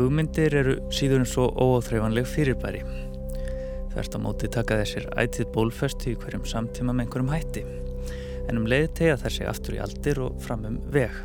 [0.00, 2.78] Hugmyndir eru síður en svo óáþreifanleg fyrirbæri.
[3.92, 7.64] Þvert á móti taka þessir ætið bólfestu í hverjum samtíma með einhverjum hætti.
[8.48, 11.18] En um leiði tegja þær sig aftur í aldir og fram um veg.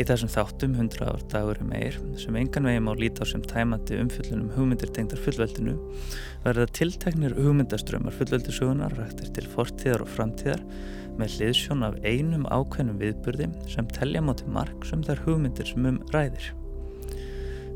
[0.00, 3.42] Í þessum þáttum 100 ár dagur um meir sem engan veginn má líta á sem
[3.44, 5.74] tæmandi umfyllunum hugmyndir tengdar fullveldinu
[6.46, 10.64] verða tilteknir hugmyndaströmmar fullveldisugunar rættir til fortíðar og framtíðar
[11.18, 16.00] með hliðsjón af einum ákveðnum viðburði sem telja móti mark sem þær hugmyndir sem um
[16.14, 16.54] ræðir.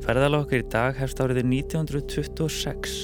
[0.05, 2.97] Ferðalokkur í dag hefst árið 1926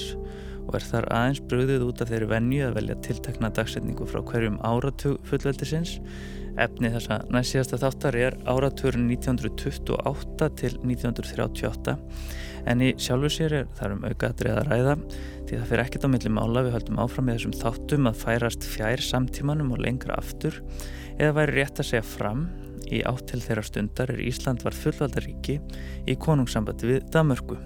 [0.67, 4.59] og er þar aðeins bröðið út af þeirri venju að velja tiltakna dagsetningu frá hverjum
[4.61, 5.95] áratug fullveldisins.
[6.61, 11.97] Efni þessa næstíðasta þáttar er áratugurinn 1928 til 1938
[12.69, 16.13] en í sjálfu sér er þar um aukaðrið að ræða því það fyrir ekkert á
[16.13, 20.61] milli mála við höldum áfram með þessum þáttum að færast fjær samtímanum og lengra aftur
[21.17, 22.45] eða væri rétt að segja fram
[22.91, 25.59] Í átt til þeirra stundar er Ísland var fullvaldaríki
[26.11, 27.57] í konungssambandi við Damörgu.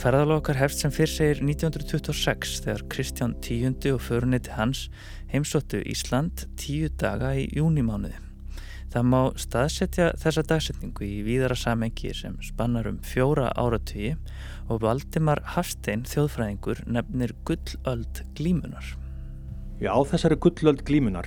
[0.00, 4.88] Ferðalokkar hefst sem fyrr segir 1926 þegar Kristján X og föruniti hans
[5.32, 8.16] heimsóttu Ísland tíu daga í júnimánuði.
[8.94, 14.12] Það má staðsetja þessa dagsetningu í víðara samengi sem spannar um fjóra áratögi
[14.70, 18.94] og Valdimar Hafstein þjóðfræðingur nefnir gullöld glímunar.
[19.82, 21.26] Já, þessari gullöld glímunar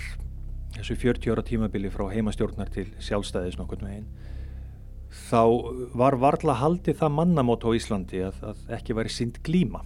[0.76, 4.10] þessu 40 ára tímabili frá heimastjórnar til sjálfstæðis nokkur með einn
[5.08, 5.44] þá
[5.98, 9.84] var varla haldið það mannamót á Íslandi að, að ekki væri synd glíma.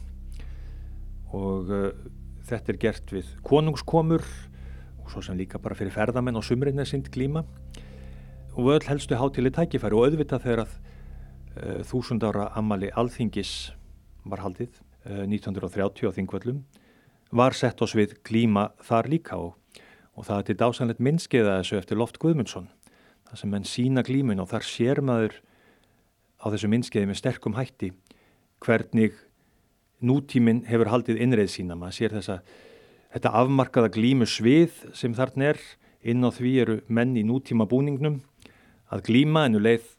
[1.31, 1.89] Og uh,
[2.47, 4.25] þetta er gert við konungskomur
[5.01, 7.45] og svo sem líka bara fyrir ferðamenn og sumrin er synd glíma.
[8.57, 13.71] Og öll helstu hátileg tækifæri og auðvitað þegar að uh, þúsund ára ammali alþingis
[14.25, 14.73] var haldið
[15.05, 16.63] uh, 1930 á Þingvöllum
[17.31, 19.55] var sett á svið glíma þar líka og
[20.21, 22.69] og það er til dásanlegt minnskeiða þessu eftir Loft Guðmundsson
[23.25, 25.37] það sem menn sína glímun og þar sér maður
[26.37, 27.89] á þessu minnskeiði með sterkum hætti
[28.61, 29.15] hvernig
[30.05, 31.77] nútíminn hefur haldið innreið sína.
[31.77, 32.37] Maður sér þessa
[33.13, 35.61] þetta afmarkaða glímu svið sem þarna er
[36.05, 38.19] inn á því eru menn í nútíma búningnum
[38.91, 39.89] að glíma ennu leið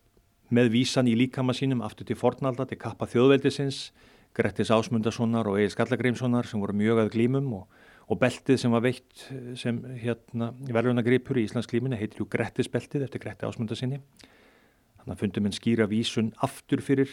[0.53, 3.89] með vísan í líkama sínum aftur til fornalda til kappa þjóðveldisins
[4.37, 7.82] Grettis Ásmundasonar og Egil Skallagreimssonar sem voru mjög að glímum og
[8.13, 13.23] og beltið sem var veitt sem hérna verðunagripur í Íslands klíminni heitir jú Grettisbeltið eftir
[13.23, 17.13] Gretti ásmundasinni þannig að fundum en skýra vísun aftur fyrir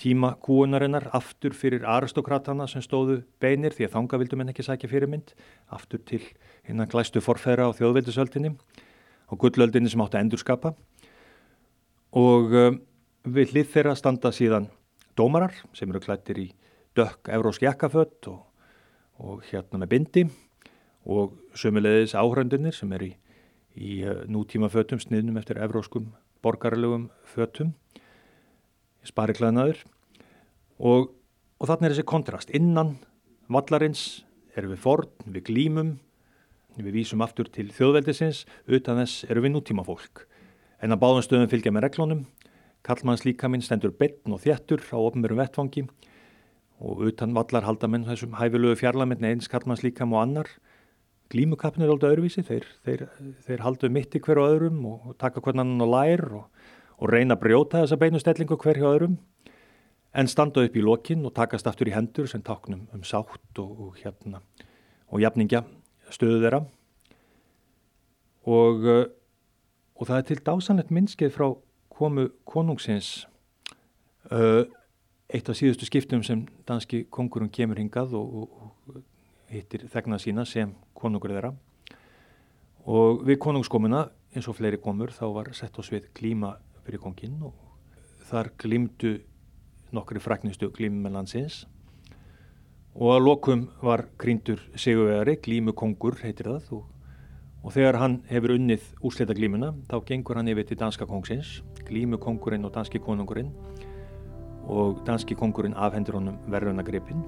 [0.00, 4.88] tíma kúunarinnar aftur fyrir aristokratana sem stóðu beinir því að þanga vildum en ekki sækja
[4.92, 5.34] fyrirmynd
[5.76, 6.22] aftur til
[6.64, 8.54] hérna glæstu forfæra á þjóðveldisöldinni
[9.30, 10.72] og gullöldinni sem átti að endurskapa.
[12.16, 12.78] Og um,
[13.28, 14.70] við hlið þeirra standa síðan
[15.18, 16.48] dómarar sem eru klættir í
[16.96, 18.40] dökk evrósk jakkafött og
[19.20, 20.24] og hérna með bindi
[21.04, 23.12] og sömulegðis áhröndunir sem er í,
[23.76, 26.10] í eh, nútíma fötum sniðnum eftir evróskum
[26.44, 27.74] borgarlegum fötum.
[29.04, 29.80] Spariklæðnaður
[30.80, 31.12] og,
[31.60, 32.52] og þannig er þessi kontrast.
[32.56, 32.98] Innan
[33.48, 34.24] vallarins
[34.56, 35.98] erum við forn, við glímum
[36.78, 40.24] við vísum aftur til þjóðveldisins utan þess erum við nútíma fólk
[40.80, 42.22] en að báðum stöðum fylgja með reglónum
[42.86, 45.86] kallmanns líka minn stendur betn og þjættur á ofnverum vettfangi
[46.80, 50.48] og utan vallar halda menn þessum hæfilögu fjarlamenn eins Karlmanns líkam og annar.
[51.30, 52.42] Glímukappin er alltaf öðruvísi.
[52.46, 53.04] Þeir, þeir,
[53.46, 56.64] þeir haldu mitt í hverju öðrum og, og taka hvern annan og lær og,
[56.98, 59.20] og reyna að brjóta þessa beinustellingu hverju öðrum.
[60.16, 63.70] En standa upp í lokin og takast aftur í hendur sem taknum um sátt og,
[63.86, 64.42] og hérna
[65.10, 65.62] og jafningja
[66.10, 66.64] stöðu þeirra.
[68.50, 68.86] Og
[70.00, 71.46] og það er til dásanlegt minnskið frá
[71.92, 73.26] komu konungsins.
[74.32, 74.64] Uh,
[75.30, 79.00] eitt af síðustu skiptum sem danski kongurum kemur hingað og, og,
[79.50, 81.50] hittir þegnað sína sem konungur þeirra.
[82.90, 84.04] Og við konungskomuna
[84.34, 86.54] eins og fleiri komur þá var sett á svið klíma
[86.84, 87.54] fyrir kongin og
[88.30, 89.16] þar glímdu
[89.94, 91.64] nokkri fræknustu glímumennansins
[92.94, 96.84] og að lokum var kríndur seguvegari, glímukongur heitir það og,
[97.66, 101.60] og þegar hann hefur unnið úslita glímuna þá gengur hann yfir til danska kongsins
[101.90, 103.50] glímukongurinn og danski konungurinn
[104.70, 107.24] og danski kongurinn afhendur honum verðunagripin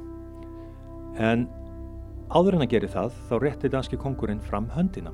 [1.19, 1.49] en
[2.33, 5.13] áður en að gera það þá rétti danski kongurinn fram höndina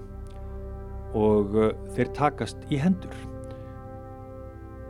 [1.17, 3.15] og uh, þeir takast í hendur.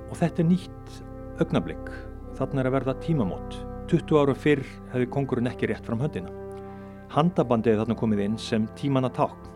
[0.08, 0.96] Og þetta er nýtt
[1.38, 1.90] augnablík
[2.38, 3.58] þarna er að verða tímamót.
[3.88, 6.32] 20 árum fyrr hefði kongurinn ekki rétt fram höndina.
[7.14, 9.46] Handabandið þarna komið inn sem tímanna tákn.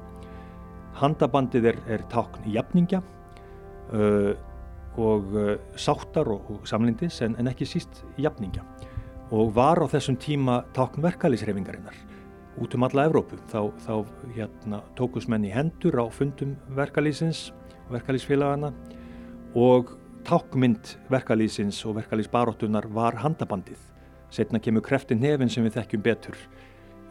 [0.96, 4.32] Handabandið er, er tákn jafningja uh,
[5.00, 8.64] og uh, sáttar og, samlindis en, en ekki síst jafningja.
[9.32, 11.96] Og var á þessum tíma tákn verkalýsreifingarinnar
[12.60, 13.38] út um alla Evrópu.
[13.48, 13.94] Þá, þá
[14.36, 17.50] hérna, tókus menn í hendur á fundum verkalýsins
[17.86, 18.72] og verkalýsfélagana
[19.56, 19.94] og
[20.28, 23.80] tákmynd verkalýsins og verkalýsbaróttunar var handabandið.
[24.32, 26.38] Setna kemur kreftin nefin sem við þekkjum betur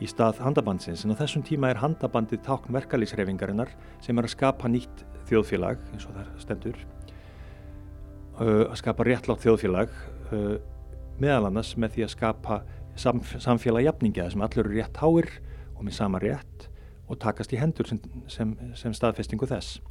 [0.02, 1.06] í stað handabandsins.
[1.06, 6.08] En á þessum tíma er handabandið tákn verkalýsreifingarinnar sem er að skapa nýtt þjóðfélag eins
[6.10, 6.80] og það stendur
[8.42, 9.92] að skapa réttlátt þjóðfélag
[11.22, 12.60] meðal annars með því að skapa
[12.98, 15.30] samfélag jafningi að sem allur eru rétt háir
[15.76, 16.68] og með sama rétt
[17.12, 18.00] og takast í hendur sem,
[18.32, 19.82] sem, sem staðfestingu þess.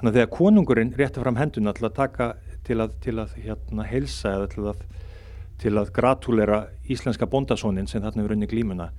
[0.00, 2.32] Þannig að þegar konungurinn rétti fram henduna til að taka
[2.66, 4.82] til að, til að hérna, heilsa eða til að,
[5.60, 6.60] til að gratulera
[6.90, 8.90] íslenska bondasónin sem þarna er unni glímuna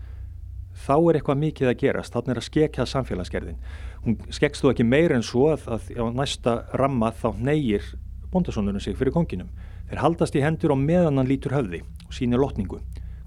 [0.82, 3.58] þá er eitthvað mikið að gerast, þarna er að skekja samfélagsgerðin.
[4.06, 7.86] Hún skekst þú ekki meir en svo að, að á næsta ramma þá neyir
[8.32, 9.50] bondasónurinn sig fyrir konginum.
[9.90, 12.80] Þeir haldast í hendur og meðan hann lítur höfði og sínir lotningu.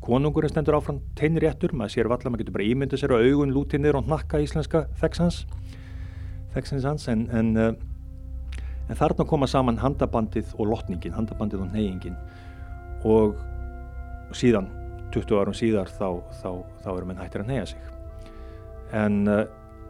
[0.04, 3.54] Konungurinn stendur áfram teinir réttur, maður sér valla, maður getur bara ímyndið sér og augun
[3.56, 5.44] lútinir og nakka íslenska þeggsans
[6.54, 12.16] þeggsins hans en, en, uh, en þarna koma saman handabandið og lotningin, handabandið og neyingin
[13.04, 13.36] og
[14.34, 14.70] síðan
[15.14, 16.08] 20 árum síðar þá,
[16.40, 16.48] þá,
[16.82, 17.90] þá eru menn hættir að neyja sig.
[18.94, 19.44] En uh,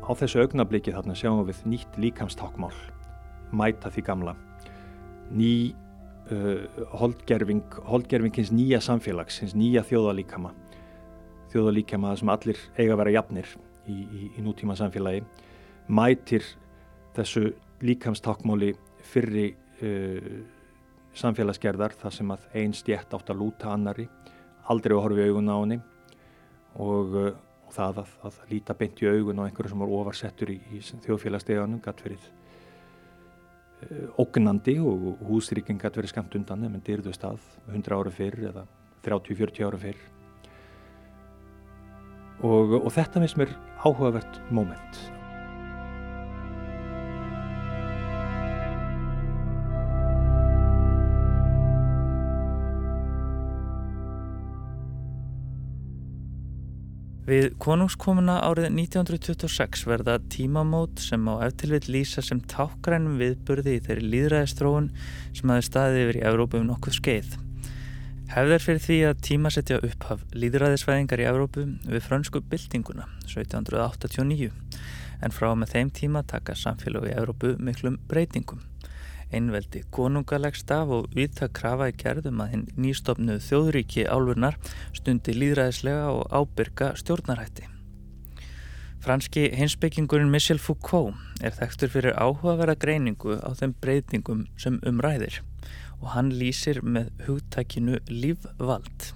[0.04, 2.74] á þessu augnabliki þarna sjáum við nýtt líkamstákmál
[3.54, 4.34] mæta því gamla
[5.32, 5.52] ný
[6.32, 6.66] uh,
[7.00, 10.52] holdgerfing, holdgerfingins nýja samfélags, hins nýja þjóðalíkama
[11.54, 13.50] þjóðalíkama sem allir eiga að vera jafnir
[13.86, 15.22] í, í, í nútíma samfélagi
[15.86, 16.46] mætir
[17.14, 17.52] þessu
[17.84, 18.72] líkamstakmáli
[19.04, 20.42] fyrri uh,
[21.14, 24.08] samfélagsgerðar þar sem að einn stjætt átt að lúta annari
[24.72, 25.80] aldrei að horfa í augun á henni
[26.82, 27.34] og, uh,
[27.74, 31.82] það að, að líta beint í augun á einhverju sem var ofarsettur í, í þjóðfélagssteganum
[31.84, 32.26] gætt fyrir
[34.18, 38.66] ógnandi og húsríking gæti verið skamt undan en dyrðu stað 100 ára fyrr eða
[39.04, 40.00] 30-40 ára fyrr.
[42.44, 43.52] Og, og þetta finnst mér
[43.84, 45.13] áhugavert móment
[57.24, 64.10] Við konungskomuna árið 1926 verða tímamót sem á eftirveit lýsa sem tákrænum viðburði í þeirri
[64.12, 64.90] líðræðistróun
[65.32, 67.38] sem hafi staðið yfir í Evrópu um nokkuð skeið.
[68.34, 74.52] Hefðar fyrir því að tímasetja upphaf líðræðisvæðingar í Evrópu við frönsku byltinguna 1789
[75.24, 78.60] en frá með þeim tíma taka samfélag í Evrópu miklum breytingum
[79.32, 84.58] einveldi konungalegs staf og viðtak krafa í gerðum að hinn nýstofnu þjóðríki álfurnar
[84.96, 87.68] stundi líðræðislega og ábyrga stjórnarætti.
[89.04, 95.42] Franski hinsbyggingurinn Michel Foucault er þekktur fyrir áhugaverða greiningu á þeim breytingum sem umræðir
[96.00, 99.12] og hann lýsir með hugtækinu lífvald.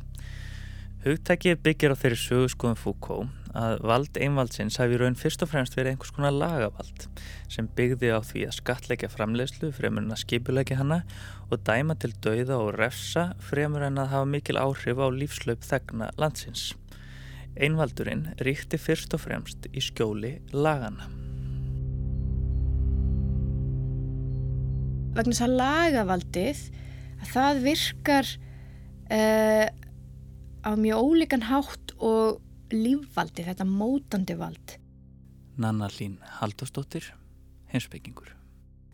[1.07, 5.95] Hugtækið byggir á þeirri sögurskoðum Foucault að vald einvaldsins hafi raun fyrst og fremst verið
[5.95, 7.07] einhvers konar lagavald
[7.53, 11.03] sem byggði á því að skatleika framlegslu fremur en að skipuleika hana
[11.49, 16.11] og dæma til dauða og refsa fremur en að hafa mikil áhrif á lífslaup þegna
[16.21, 16.75] landsins.
[17.59, 21.09] Einvaldurinn ríkti fyrst og fremst í skjóli lagana.
[25.17, 26.61] Vagnar þess að lagavaldið
[27.19, 28.35] að það virkar
[29.11, 29.67] uh,
[30.63, 32.45] á mjög ólíkan hátt og
[32.75, 34.77] lífvaldi, þetta mótandi vald.
[35.59, 37.07] Nanna Lín Haldurstóttir,
[37.73, 38.35] heimsbyggingur.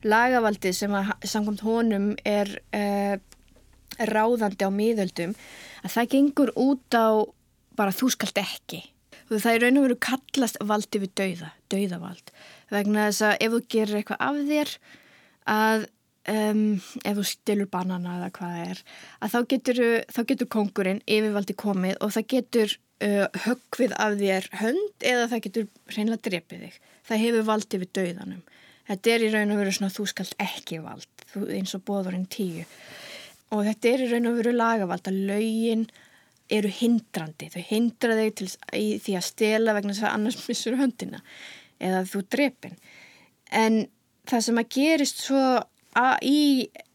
[0.04, 3.16] Lagavaldið sem að samkvæmt honum er uh,
[4.00, 5.34] ráðandi á miðöldum,
[5.84, 7.24] að það gengur út á
[7.76, 8.82] bara þú skalt ekki.
[9.30, 12.32] Það er raun og veru kallast valdi við dauða, dauðavald.
[12.72, 14.72] Vegna þess að ef þú gerir eitthvað af þér,
[15.54, 15.86] að
[16.34, 16.64] um,
[17.04, 18.82] ef þú stilur banana eða hvað það er,
[19.20, 24.48] að þá getur, þá getur kongurinn yfirvaldi komið og það getur uh, höggvið af þér
[24.60, 26.78] hönd eða það getur reynilega drepið þig.
[27.04, 28.44] Það hefur valdið við dauðanum.
[28.84, 32.64] Þetta er í raun og veru svona þú skalt ekki vald, eins og bóðurinn tíu.
[33.54, 35.86] Og þetta er í raun og veru lagavald að laugin
[36.52, 37.48] eru hindrandi.
[37.52, 38.48] Þau hindra þig til
[39.00, 41.22] því að stela vegna þess að annars missur höndina
[41.80, 42.76] eða þú drepin.
[43.48, 43.86] En
[44.28, 45.44] það sem að gerist svo
[45.94, 46.40] að í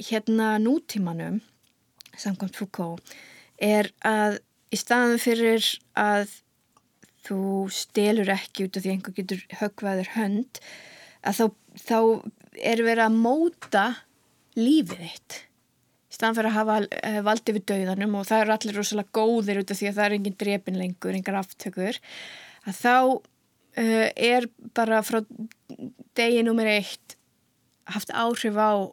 [0.10, 1.40] hérna nútímanum
[2.20, 3.18] samkvæmt Foucault
[3.64, 4.40] er að
[4.70, 5.66] í staðan fyrir
[5.98, 6.32] að
[7.26, 7.42] þú
[7.74, 10.62] stelur ekki út af því einhver getur högvaður hönd
[11.28, 11.46] að þá,
[11.84, 12.00] þá
[12.72, 13.86] er verið að móta
[14.60, 15.40] lífið þitt.
[16.10, 19.62] Í staðan fyrir að hafa uh, valdið við dauðanum og það eru allir rosalega góðir
[19.62, 22.00] út af því að það er engin drepin lengur, engar aftökur
[22.66, 25.22] að þá uh, er bara frá
[26.18, 27.18] degi nummer eitt
[27.90, 28.90] haft áhrif á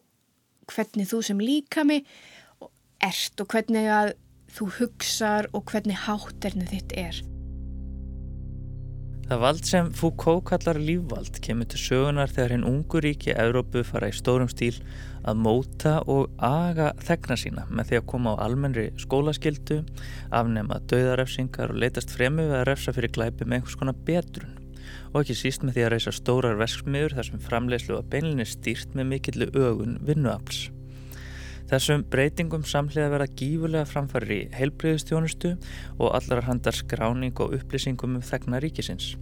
[0.73, 2.00] hvernig þú sem líkami
[3.04, 4.14] ert og hvernig að
[4.56, 7.25] þú hugsar og hvernig hátternu þitt er.
[9.26, 14.12] Það vald sem Foucault kallar lífvald kemur til sögunar þegar hinn ungu ríki Európu fara
[14.12, 14.76] í stórum stíl
[15.26, 19.80] að móta og aga þegna sína með því að koma á almennri skólaskildu,
[20.30, 24.54] afnema döðarefsingar og leytast fremu við að refsa fyrir glæpi með einhvers konar betrun
[25.10, 28.94] og ekki síst með því að reysa stórar vesksmiður þar sem framlegslu að beinlinni stýrt
[28.94, 30.68] með mikillu ögun vinnuafls.
[31.66, 35.56] Þessum breytingum samlega verða gífulega framfæri í heilbreyðustjónustu
[35.99, 39.16] og allar handar skráning og upplýsingum um þegna ríkisins.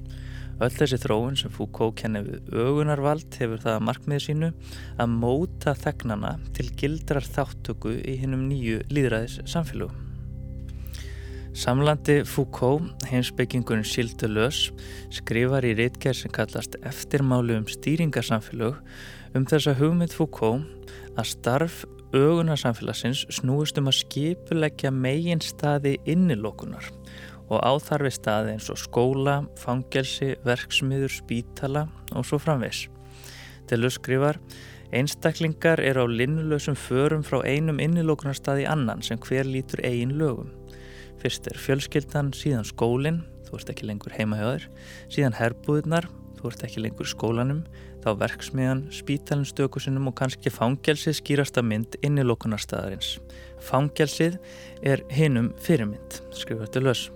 [0.62, 4.50] Öll þessi þróun sem Foucault kennið við ögunarvald hefur það að markmiði sínu
[5.02, 10.04] að móta þegnana til gildrar þáttöku í hinnum nýju líðræðis samfélögum.
[11.54, 14.68] Samlandi Foucault, heimsbyggingurinn Silde Lös,
[15.14, 18.80] skrifar í reitgerð sem kallast eftirmálu um stýringarsamfélög
[19.38, 21.84] um þessa hugmynd Foucault að starf
[22.14, 26.86] ögunarsamfélagsins snúist um að skipuleggja megin staði innilokunar
[27.50, 32.86] og áþarfi staði eins og skóla, fangelsi, verksmiður, spítala og svo framvegs.
[33.68, 34.38] Til skrifar,
[34.94, 40.52] einstaklingar er á linnulösum förum frá einum innilokunarstaði annan sem hver lítur eigin lögum.
[41.20, 44.68] Fyrst er fjölskyldan, síðan skólinn, þú ert ekki lengur heima hjá þér,
[45.08, 47.64] síðan herbúðnar, þú ert ekki lengur skólanum,
[48.04, 53.16] þá verksmiðan, spítalinn stökusinnum og kannski fangelsið skýrasta mynd inn í lókunarstaðarins.
[53.64, 54.38] Fangelsið
[54.84, 57.08] er hinum fyrirmynd, skrifur þetta lös.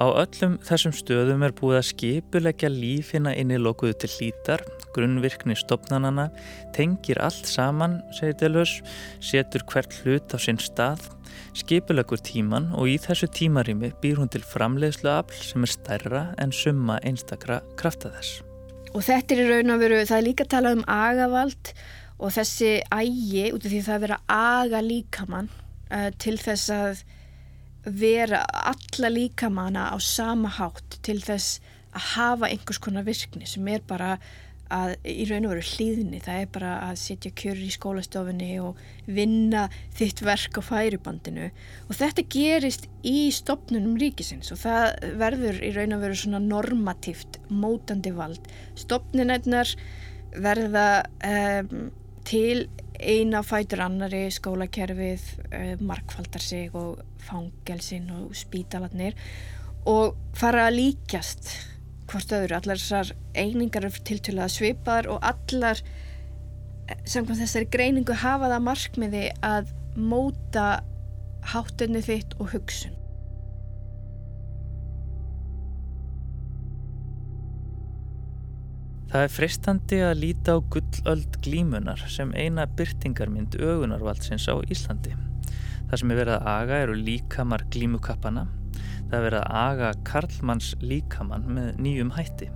[0.00, 4.64] Á öllum þessum stöðum er búið að skipulegja lífina inn í lókuðu til hlítar,
[4.96, 6.30] grunnvirkni stopnanana,
[6.76, 8.78] tengir allt saman, segir Delös,
[9.20, 11.04] setur hvert hlut á sinn stað,
[11.52, 16.54] skipulegur tíman og í þessu tímarými býr hún til framleiðslu afl sem er stærra en
[16.54, 18.40] summa einstakra krafta þess.
[18.90, 21.72] Og þetta er í raun og veru, það er líka að tala um agavald
[22.20, 25.50] og þessi ægi, út af því það að aga líkamann
[25.94, 27.04] uh, til þess að
[27.84, 28.42] vera
[28.74, 31.60] alla líkamanna á sama hátt til þess
[31.94, 34.18] að hafa einhvers konar virkni sem er bara
[34.70, 38.80] að í raun og veru hlýðni, það er bara að setja kjörur í skólastofinni og
[39.10, 39.66] vinna
[39.98, 45.96] þitt verk á færibandinu og þetta gerist í stopnunum ríkisins og það verður í raun
[45.96, 48.46] og veru svona normatíft mótandi vald.
[48.78, 49.74] Stopnunarnar
[50.38, 50.86] verða
[51.26, 51.90] um,
[52.28, 52.68] til
[53.00, 59.16] eina fætur annari skólakerfið um, markfaldar sig og fangelsin og spítalatnir
[59.88, 61.54] og fara að líkjast
[62.10, 65.82] hvort öðru, allar þessar einingar er tiltölulega svipaðar og allar
[67.06, 70.70] samkvæmt þessari greiningu hafa það markmiði að móta
[71.52, 72.96] háttinni þitt og hugsun.
[79.10, 85.16] Það er fristandi að líta á gullöld glímunar sem eina byrtingarmynd ögunarvaldsins á Íslandi.
[85.90, 88.46] Það sem er verið að aga eru líkamar glímukappana
[89.10, 92.46] Það er verið að aga Karlmanns líkamann með nýjum hætti.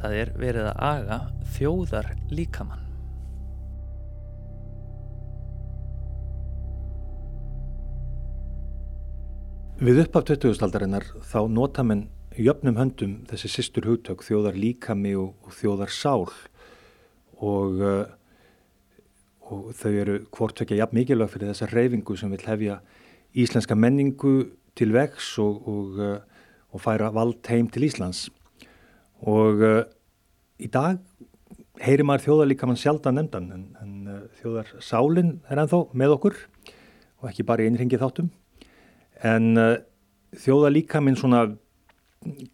[0.00, 1.18] Það er verið að aga
[1.52, 2.86] þjóðar líkamann.
[9.82, 12.06] Við uppaf 2000-aldarinnar þá nota menn
[12.40, 16.24] jöfnum höndum þessi sýstur hugtök þjóðar líkami og, og þjóðar sál
[17.36, 18.06] og, uh,
[19.44, 22.80] og þau eru hvort ekki jafn mikilvæg fyrir þessa reyfingu sem vil hefja
[23.36, 24.38] íslenska menningu
[24.78, 28.26] til vex og, og, uh, og færa vald heim til Íslands.
[29.22, 29.82] Og uh,
[30.62, 31.00] í dag
[31.82, 36.38] heyri maður þjóðarlíkamann sjaldan nefndan en, en uh, þjóðarsálinn er ennþá með okkur
[37.22, 38.30] og ekki bara í einringi þáttum.
[39.22, 39.76] En uh,
[40.42, 41.46] þjóðarlíkaminn svona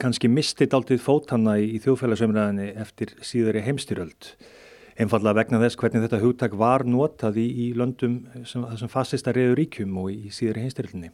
[0.01, 4.33] kannski mistið aldrei fótanna í, í þjóðfélagsumræðinni eftir síðari heimstyröld
[4.99, 9.61] einfallega vegna þess hvernig þetta hugtak var notað í, í löndum sem, sem fasista reyður
[9.61, 11.13] ríkjum og í síðari heimstyröldinni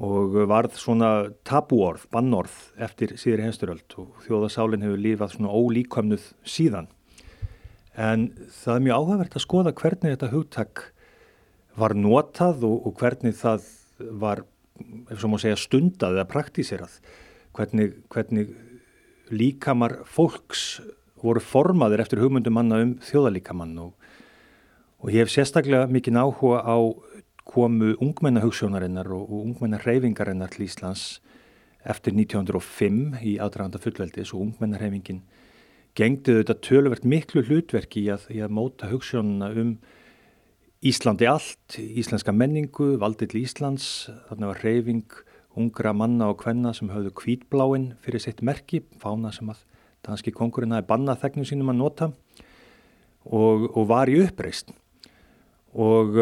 [0.00, 1.10] og varð svona
[1.44, 6.88] tabúorð, bannorð eftir síðri hensturöld og þjóðasálinn hefur lífað svona ólíkvæmnuð síðan.
[7.92, 10.84] En það er mjög áhugavert að skoða hvernig þetta hugtak
[11.76, 13.68] var notað og, og hvernig það
[14.22, 14.44] var,
[15.12, 16.96] ef svo má segja, stundað eða praktíserað.
[17.52, 18.54] Hvernig, hvernig
[19.32, 20.80] líkamar fólks
[21.22, 23.92] voru formaðir eftir hugmyndum manna um þjóðalíkamann og,
[25.04, 26.76] og ég hef sérstaklega mikið áhuga á
[27.48, 31.06] komu ungmennahugssjónarinnar og, og ungmennarreyfingarinnar til Íslands
[31.82, 35.22] eftir 1905 í aðdraganda fullveldis og ungmennarreyfingin
[35.98, 39.74] gengdi þetta töluvert miklu hlutverki í að, í að móta hugssjónuna um
[40.82, 45.12] Íslandi allt, íslenska menningu, valdill Íslands, þarna var reyfing
[45.54, 49.60] ungra manna og kvenna sem höfðu kvítbláinn fyrir sitt merki, fána sem að
[50.02, 52.08] danski kongurinn hafi bannað þegnum sínum að nota
[53.28, 54.72] og, og var í uppreist
[55.72, 56.18] og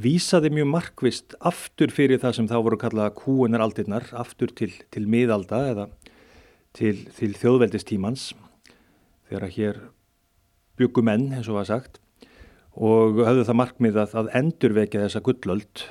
[0.00, 5.60] vísaði mjög markvist aftur fyrir það sem þá voru kallað kúunaraldirnar, aftur til, til miðalda
[5.70, 5.86] eða,
[6.74, 8.32] til, til þjóðveldistímans
[9.30, 9.82] þegar hér
[10.78, 12.00] byggum enn eins og var sagt
[12.74, 15.84] og höfðu það markmið að, að endurvekja þessa gullöld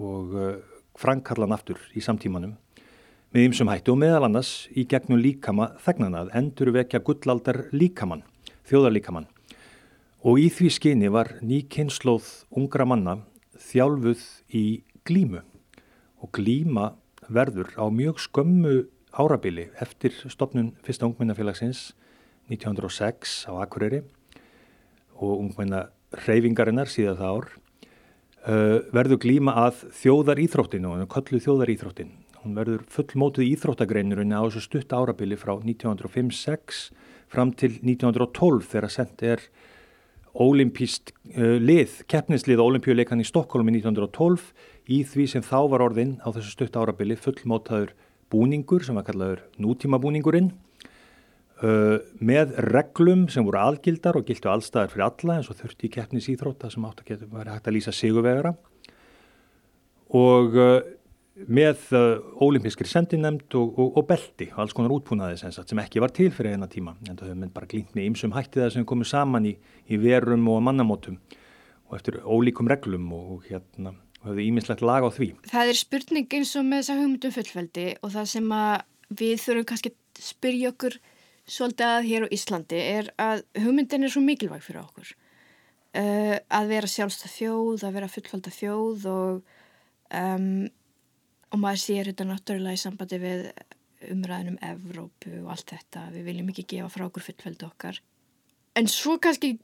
[0.00, 0.52] og uh,
[0.98, 2.54] frankallan aftur í samtímanum
[3.34, 8.24] með ymsum hættu og meðal annars í gegnum líkama þegnana að endurvekja gullaldar líkamann,
[8.70, 9.28] þjóðarlíkamann
[10.20, 13.16] og í því skyni var ný kynnslóð ungra manna
[13.70, 14.64] þjálfuð í
[15.08, 15.40] glímu
[16.20, 16.90] og glíma
[17.30, 18.74] verður á mjög skömmu
[19.16, 21.94] árabili eftir stopnun fyrsta ungmennafélagsins
[22.52, 24.02] 1906 á Akureyri
[25.16, 25.88] og ungmenna
[26.26, 27.48] reyfingarinnar síðan það ár
[28.44, 32.12] uh, verður glíma að þjóðar íþróttinu og kallu þjóðar íþróttin.
[32.40, 36.86] Hún verður fullmótuð íþróttagreinurinn á þessu stutt árabili frá 1905-06
[37.30, 39.44] fram til 1912 þegar sendt er
[40.36, 44.50] ólimpíst uh, lið, keppnislið ólimpíuleikan í Stokkólum í 1912
[44.90, 47.94] í því sem þá var orðin á þessu stutt árabili fullmótaður
[48.30, 50.52] búningur sem var kallaður nútíma búningurinn
[51.64, 55.94] uh, með reglum sem voru algildar og gildu allstaðar fyrir alla eins og þurfti í
[55.96, 58.54] keppnis íþrótta sem átt að verið hægt að lýsa sigurvegara.
[60.20, 60.78] Og uh,
[61.48, 66.02] með uh, ólimpískri sendinemnd og, og, og belti og alls konar útbúnaði sem, sem ekki
[66.02, 68.88] var til fyrir eina tíma en það hefur bara glýnt með ymsum hætti það sem
[68.88, 69.54] komið saman í,
[69.88, 71.20] í verum og mannamótum
[71.88, 75.30] og eftir ólíkum reglum og, hérna og hefur ímislegt lag á því.
[75.50, 78.52] Það er spurning eins og með þessa hugmyndum fullveldi og það sem
[79.20, 80.98] við þurfum kannski að spyrja okkur
[81.50, 85.14] svolítið að hér á Íslandi er að hugmyndin er svo mikilvæg fyrir okkur.
[85.90, 89.56] Uh, að vera sjálfstað þjóð, að vera fullvalda þjóð og,
[90.14, 90.68] um,
[91.50, 93.46] og maður sér þetta náttúrulega í sambandi við
[94.10, 96.06] umræðinum Evrópu og allt þetta.
[96.14, 98.00] Við viljum ekki gefa frá okkur fullveldi okkar.
[98.78, 99.56] En svo kannski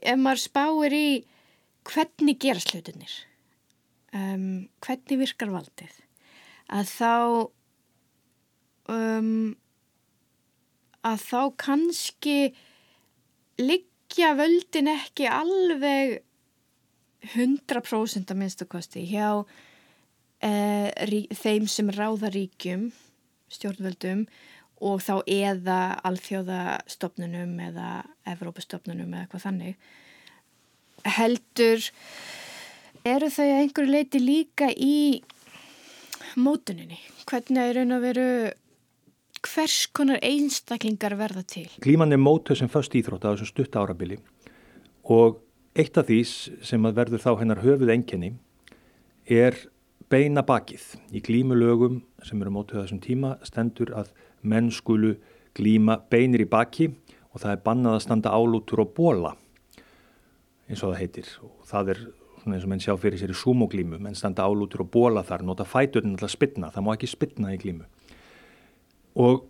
[0.00, 1.08] ef maður spáir í
[1.86, 3.12] hvernig gera slutinir
[4.14, 6.00] um, hvernig virkar valdið
[6.72, 7.12] að þá
[8.92, 9.54] um,
[11.06, 12.38] að þá kannski
[13.62, 16.18] liggja völdin ekki alveg
[17.34, 19.46] 100% að minnstakosti hjá
[20.46, 22.90] eh, rí, þeim sem ráða ríkjum
[23.52, 24.26] stjórnvöldum
[24.86, 27.90] og þá eða alþjóðastofnunum eða
[28.28, 29.76] Evrópastofnunum eða hvað þannig
[31.16, 31.86] heldur
[33.06, 35.22] eru þau að einhverju leiti líka í
[36.36, 36.98] mótuninni?
[37.26, 38.28] Hvernig er raun að veru
[39.46, 41.68] hvers konar einstaklingar verða til?
[41.84, 44.18] Klíman er mótuð sem först íþrótt á þessum stutt árabili
[45.06, 45.40] og
[45.76, 46.20] eitt af því
[46.66, 48.34] sem að verður þá hennar höfuð enginni
[49.26, 49.56] er
[50.10, 50.84] beina bakið.
[51.10, 54.12] Í glímulögum sem eru mótuð þessum tíma stendur að
[54.46, 55.16] menn skulu
[55.56, 56.90] glíma beinir í baki
[57.32, 59.34] og það er bannað að standa álútur og bóla
[60.66, 62.00] eins og það heitir og það er
[62.46, 65.42] svona eins og menn sjá fyrir sér í sumoglímu, menn standa álútur og bóla þar,
[65.46, 67.86] nota fæturinn alltaf spilna, það má ekki spilna í glímu.
[69.22, 69.46] Og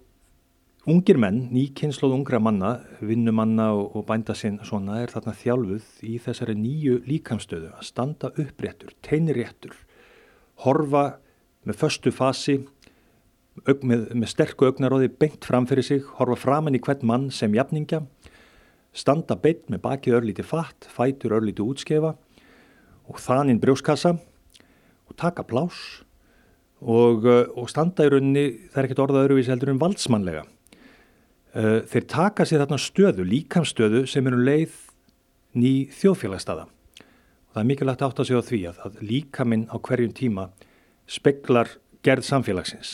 [0.89, 6.57] ungir menn, nýkynnslóð ungra manna, vinnumanna og, og bændasinn svona er þarna þjálfuð í þessari
[6.57, 9.77] nýju líkamstöðu að standa uppréttur, teinréttur,
[10.65, 11.05] horfa
[11.67, 12.61] með förstu fasi,
[13.67, 18.05] með, með sterku augnaróði beint fram fyrir sig, horfa framann í hvern mann sem jafningja,
[18.97, 22.15] standa beint með bakið örlíti fatt, fætur örlíti útskefa
[23.07, 25.79] og þaninn brjóskassa og taka plás
[26.81, 30.45] og, uh, og standa í rauninni, það er ekkert orðað öruvísi heldur en valdsmannlega.
[31.57, 34.75] Uh, þeir taka sér þarna stöðu, líkamstöðu sem eru leið
[35.57, 36.67] ný þjóðfélagsstaða.
[37.57, 40.43] Það er mikilvægt átt að segja á því að, að líkaminn á hverjum tíma
[41.09, 41.71] speklar
[42.05, 42.91] gerð samfélagsins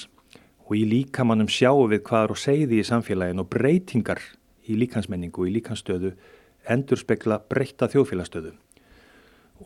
[0.68, 4.22] og í líkamannum sjáum við hvað er og segði í samfélagin og breytingar
[4.70, 6.12] í líkansmenningu og í líkanstöðu
[6.70, 8.54] endur spekla breyta þjóðfélagstöðu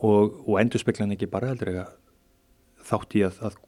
[0.01, 1.85] og, og endur speklan ekki bara heldur ekki
[2.89, 3.61] þátt í að, að,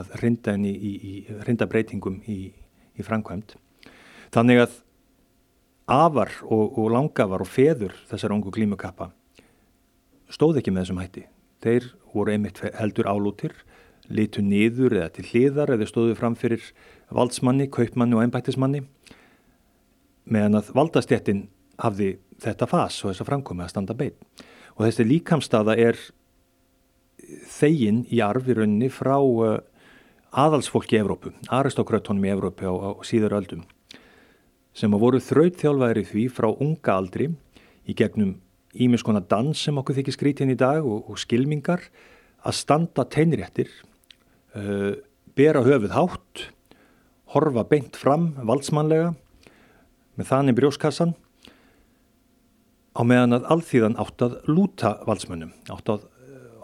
[0.00, 2.40] að rinda, í, í, í, rinda breytingum í
[3.04, 3.58] framkvæmt.
[4.32, 4.82] Þannig að
[5.92, 9.12] afar og, og langafar og feður þessar ungu glímukappa
[10.30, 11.26] stóð ekki með þessum hætti.
[11.60, 13.54] Þeir voru einmitt heldur álútir,
[14.10, 16.62] litu niður eða til hliðar eða stóðu fram fyrir
[17.14, 18.84] valdsmanni, kaupmanni og einbættismanni
[20.30, 21.44] meðan að valdastjettin
[21.80, 24.16] hafði þetta fas og þess að framkomi að standa bein
[24.76, 25.98] og þessi líkamstaða er
[27.50, 29.58] þegin í arf í rauninni frá uh,
[30.30, 33.64] aðalsfólki í Evrópu, aristókrötunum í Evrópu á, á síður öldum
[34.76, 37.32] sem að voru þrautþjálfæri því frá unga aldri
[37.86, 38.38] í gegnum
[38.74, 41.82] ímis konar dans sem okkur þykir skrítin í dag og, og skilmingar.
[42.46, 43.72] Að standa teinréttir,
[44.56, 44.94] uh,
[45.36, 46.46] bera höfuð hátt,
[47.34, 49.12] horfa beint fram valdsmannlega
[50.18, 51.12] með þannig brjóskassan
[52.96, 56.08] á meðan að alþýðan átt að lúta valsmönnum, átt að,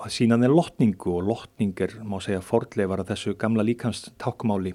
[0.03, 4.75] að sína þeir lotningu og lotning er, má segja, fordleifar að þessu gamla líkans tákmáli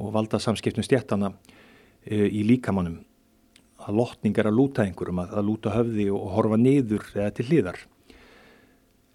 [0.00, 1.32] og valda samskiptum stjættana
[2.02, 2.98] e, í líkamannum
[3.86, 7.80] að lotningar að lúta einhverjum, að, að lúta höfði og horfa niður eða til hlýðar.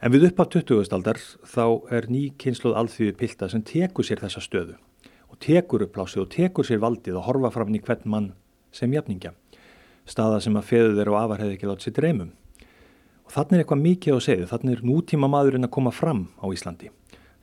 [0.03, 0.91] En við upp á 20.
[0.93, 4.75] aldar þá er ný kynsluð alþjóði pilda sem tekur sér þessa stöðu
[5.31, 8.27] og tekur upplásið og tekur sér valdið og horfa fram í hvern mann
[8.75, 9.33] sem jafningja.
[10.05, 12.31] Staða sem að feðu þeir og afar hefði ekki látið sér dreymum.
[13.25, 16.45] Og þannig er eitthvað mikið á segðu, þannig er nútíma maðurinn að koma fram á
[16.53, 16.91] Íslandi.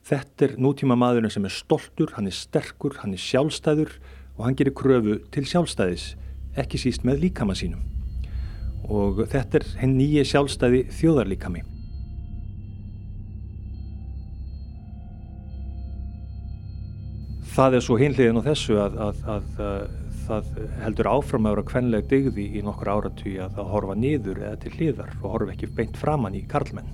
[0.07, 3.97] Þetta er nútíma maðurinn sem er stoltur, hann er sterkur, hann er sjálfstæður
[4.37, 6.13] og hann gerir kröfu til sjálfstæðis
[6.59, 7.81] ekki síst með líkama sínum
[8.83, 11.61] og þetta er henn nýje sjálfstæði þjóðarlíkami.
[17.53, 19.83] Það er svo hinliðin á þessu að, að, að, að
[20.23, 20.49] það
[20.81, 24.73] heldur áfram að vera kvenleg digði í nokkur áratví að það horfa niður eða til
[24.77, 26.89] hliðar og horfa ekki beint framann í karlmenn.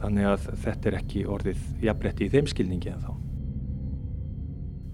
[0.00, 3.23] Þannig að þetta er ekki orðið jafnbretti í þeim skilningi en þá.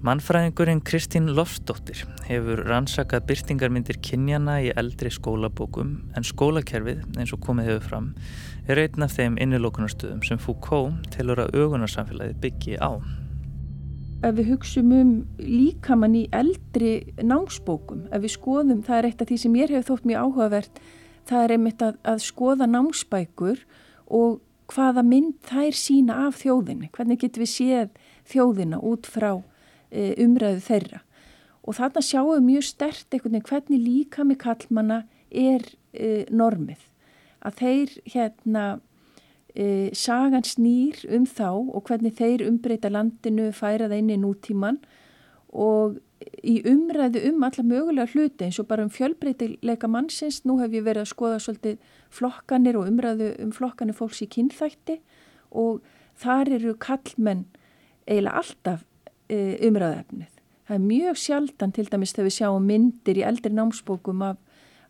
[0.00, 7.68] Mannfræðingurinn Kristín Lofsdóttir hefur rannsakað byrtingarmyndir kynjana í eldri skólabókum en skólakerfið, eins og komið
[7.68, 8.06] hefur fram,
[8.64, 12.96] er einn af þeim innilokunarstöðum sem Foucault telur að augunarsamfélagi byggi á.
[14.24, 19.28] Ef við hugsum um líkamann í eldri námsbókum, ef við skoðum, það er eitt af
[19.28, 20.82] því sem ég hef þótt mjög áhugavert,
[21.28, 23.60] það er einmitt að, að skoða námsbækur
[24.08, 24.40] og
[24.72, 27.96] hvaða mynd þær sína af þjóðinni, hvernig getur við séð
[28.32, 29.34] þjóðina út frá
[29.90, 31.00] umræðu þeirra.
[31.66, 36.86] Og þarna sjáum við mjög stert einhvern veginn hvernig líka með kallmanna er e, normið.
[37.44, 38.64] Að þeir hérna
[39.54, 44.80] e, sagan snýr um þá og hvernig þeir umbreyta landinu færa það inn í nútíman
[45.50, 46.00] og
[46.44, 50.84] í umræðu um alla mögulega hluti eins og bara um fjölbreytileika mannsins nú hef ég
[50.84, 55.00] verið að skoða svolítið flokkanir og umræðu um flokkanir fólks í kynþætti
[55.56, 55.80] og
[56.20, 57.46] þar eru kallmenn
[58.04, 58.89] eiginlega alltaf E,
[59.30, 60.40] umræðaefnið.
[60.70, 64.36] Það er mjög sjaldan til dæmis þegar við sjáum myndir í eldri námsbókum af,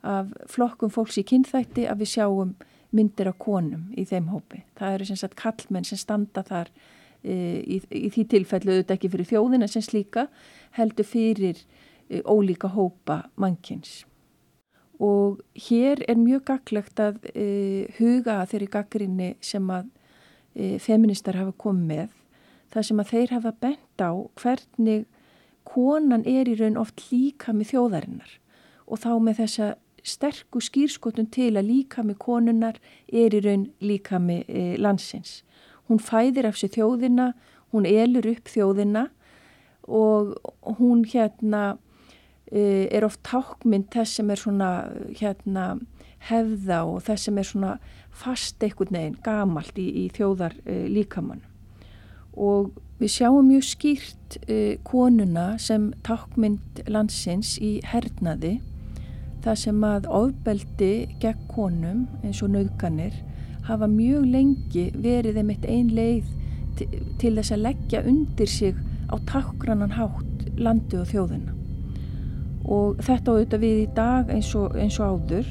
[0.04, 2.50] af flokkum fólks í kynþætti að við sjáum
[2.92, 4.60] myndir af konum í þeim hópi.
[4.76, 6.68] Það eru sem sagt kallmenn sem standa þar
[7.22, 7.32] e,
[7.64, 10.26] í, í því tilfellu auðvitað ekki fyrir þjóðina sem slíka
[10.76, 11.64] heldur fyrir
[12.10, 14.02] e, ólíka hópa mannkins.
[15.00, 19.88] Og hér er mjög gaglegt að e, huga þeirri gaggrinni sem að
[20.82, 22.19] feministar hafa komið með
[22.70, 25.06] það sem að þeir hafa bent á hvernig
[25.68, 28.34] konan er í raun oft líka með þjóðarinnar
[28.90, 29.68] og þá með þessa
[30.06, 34.48] sterku skýrskotun til að líka með konunnar er í raun líka með
[34.80, 35.42] landsins.
[35.88, 37.32] Hún fæðir af sér þjóðina,
[37.74, 39.08] hún elur upp þjóðina
[39.90, 40.34] og
[40.78, 41.76] hún hérna
[42.50, 44.70] e, er oft tákmynd þess sem er svona
[45.18, 45.66] hérna
[46.30, 47.76] hefða og þess sem er svona
[48.10, 51.44] fast ekkert neginn gamalt í, í þjóðar e, líkamann
[52.36, 58.58] og við sjáum mjög skýrt uh, konuna sem takkmynd landsins í hernaði
[59.44, 63.16] það sem að ofbeldi gegn konum eins og nauðganir
[63.68, 66.28] hafa mjög lengi verið einmitt ein leið
[66.78, 66.88] til,
[67.20, 68.76] til þess að leggja undir sig
[69.10, 71.56] á takkgrannan hátt landi og þjóðina.
[72.70, 75.48] Og þetta auðvitað við í dag eins og, eins og áður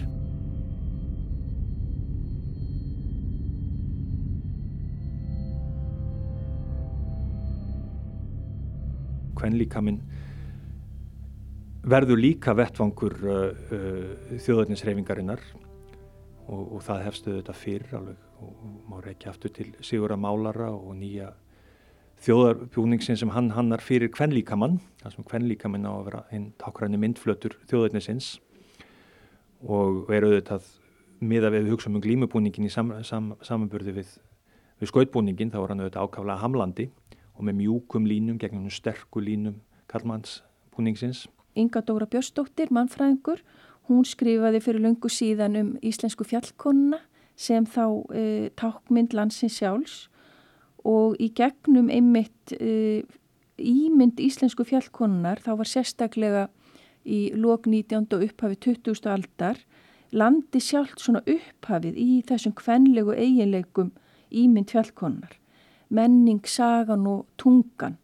[9.39, 10.02] kvenlíkaminn
[11.89, 13.36] verður líka vettvangur uh,
[13.71, 15.43] uh, þjóðarninsreifingarinnar
[16.49, 20.71] og, og það hefstu þetta fyrr alveg og, og má reykja aftur til Sigurða Málara
[20.73, 21.32] og nýja
[22.25, 27.56] þjóðarbjúningsin sem hann hannar fyrir kvenlíkamann, það sem kvenlíkamann á að vera einn tákræni myndflötur
[27.69, 28.34] þjóðarnisins
[29.63, 30.67] og er auðvitað
[31.19, 34.12] miða við hugsa um glímubúningin í sam, sam, samanburði við,
[34.80, 36.89] við skautbúningin, þá er hann auðvitað ákaflega hamlandi
[37.39, 40.41] og með mjúkum línum gegn sterku línum Karlmanns
[40.75, 41.28] búningsins.
[41.56, 43.39] Inga Dóra Björnsdóttir, mannfræðingur,
[43.89, 46.99] hún skrifaði fyrir löngu síðan um íslensku fjallkonuna
[47.39, 48.23] sem þá e,
[48.60, 49.95] tákmynd landsins sjálfs
[50.88, 53.02] og í gegnum einmitt e,
[53.58, 56.45] ímynd íslensku fjallkonunar þá var sérstaklega
[57.08, 58.12] í lok 19.
[58.13, 59.08] og upphafi 20.
[59.10, 59.63] aldar
[60.12, 63.93] landi sjálft svona upphafið í þessum kvenlegu eiginleikum
[64.30, 65.38] ímynd fjallkonunar
[65.89, 67.97] menning, sagan og tungan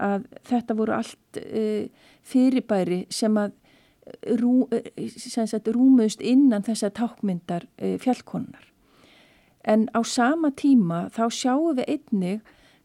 [0.00, 1.88] að þetta voru allt uh,
[2.26, 3.52] fyrirbæri sem að
[4.40, 7.68] rú, uh, rúmuðust innan þessa tákmyndar
[8.02, 8.64] fjallkonnar.
[9.64, 12.40] En á sama tíma þá sjáum við einnig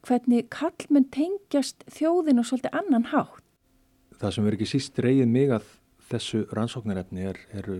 [0.06, 3.42] hvernig kallmenn tengjast þjóðin og svolítið annan hátt.
[4.20, 5.70] Það sem verður ekki síst reyðið mig að
[6.10, 7.70] þessu rannsóknarefni er, er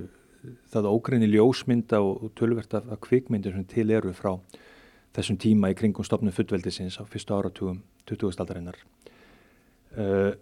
[0.72, 4.34] það ógreini ljósmynda og tölverta af kvikmyndir sem til eru frá
[5.16, 8.36] þessum tíma í kringum stopnum fullveldisins á fyrstu áratugum 20.
[8.36, 8.76] aldarinnar.
[9.96, 10.36] Uh,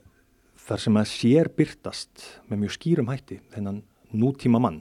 [0.67, 3.83] þar sem að sér byrtast með mjög skýrum hætti þennan
[4.15, 4.81] nútíma mann,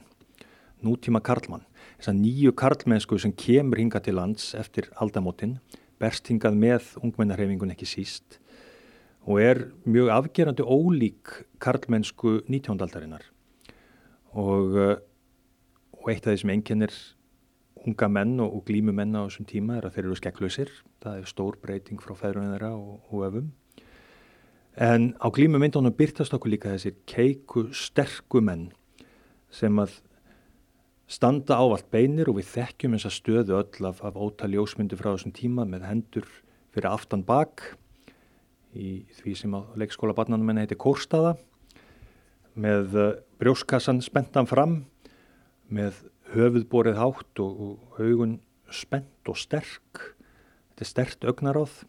[0.84, 1.66] nútíma karlmann,
[1.98, 5.58] þess að nýju karlmennsku sem kemur hinga til lands eftir aldamotinn,
[6.02, 8.40] berst hingað með ungmennarhefingun ekki síst
[9.24, 11.30] og er mjög afgerandi ólík
[11.62, 12.82] karlmennsku 19.
[12.84, 13.24] aldarinnar
[14.34, 14.96] og, eh,
[15.96, 16.92] og eitt af því sem enginnir
[17.84, 20.72] unga menn og, og glímu menn á þessum tíma er að þeir eru skekklausir,
[21.04, 23.52] það er stór breyting frá feðrunum þeirra og, og öfum.
[24.74, 28.70] En á glímu myndunum byrtast okkur líka þessir keiku sterku menn
[29.54, 30.00] sem að
[31.06, 35.12] standa ávalt beinir og við þekkjum þess að stöðu öll af, af ótali ósmyndu frá
[35.12, 36.28] þessum tíma með hendur
[36.74, 37.62] fyrir aftan bak
[38.74, 41.36] í því sem á leikskóla barnanum henni heiti Kórstaða
[42.58, 44.80] með eh, brjóskassan spentan fram
[45.74, 48.38] með höfuðborið hátt og, og augun
[48.72, 50.14] spennt og sterk.
[50.72, 51.82] Þetta er stert augnaráð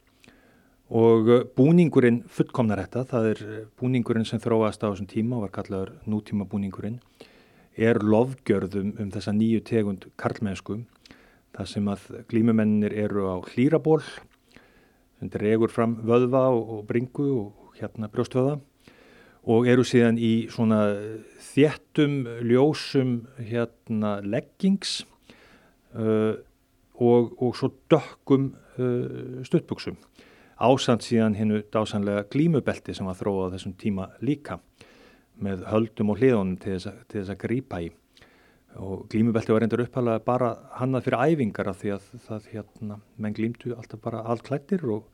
[0.93, 5.47] og uh, búningurinn fullkomnar þetta, það er uh, búningurinn sem þróast á þessum tíma og
[5.47, 6.99] var kallaður nútíma búningurinn
[7.75, 10.77] er lofgjörðum um þessa nýju tegund karlmennsku
[11.55, 14.01] það sem að glímumennir eru á hlýraból
[15.19, 18.59] sem dregur fram vöðva og, og bringu og hérna brjóstvöða
[19.45, 20.81] og eru síðan í svona
[21.51, 25.03] þjettum, ljósum hérna leggings
[25.93, 26.33] uh,
[26.95, 29.99] og, og svo dökkum uh, stuttbuksum.
[30.55, 34.59] Ásand síðan hennu dásanlega glímubelti sem var þróað á þessum tíma líka
[35.35, 37.89] með höldum og hliðunum til þess, til þess að grípa í.
[38.79, 43.35] Og glímubelti var reyndur uppalega bara hannað fyrir æfingar af því að það hérna, menn
[43.35, 45.11] glímtu alltaf bara allklættir og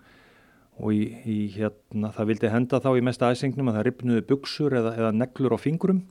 [0.80, 4.76] og í, í hérna það vildi henda þá í mesta æsingnum að það ripnuði buksur
[4.80, 6.02] eða, eða neglur á fingurum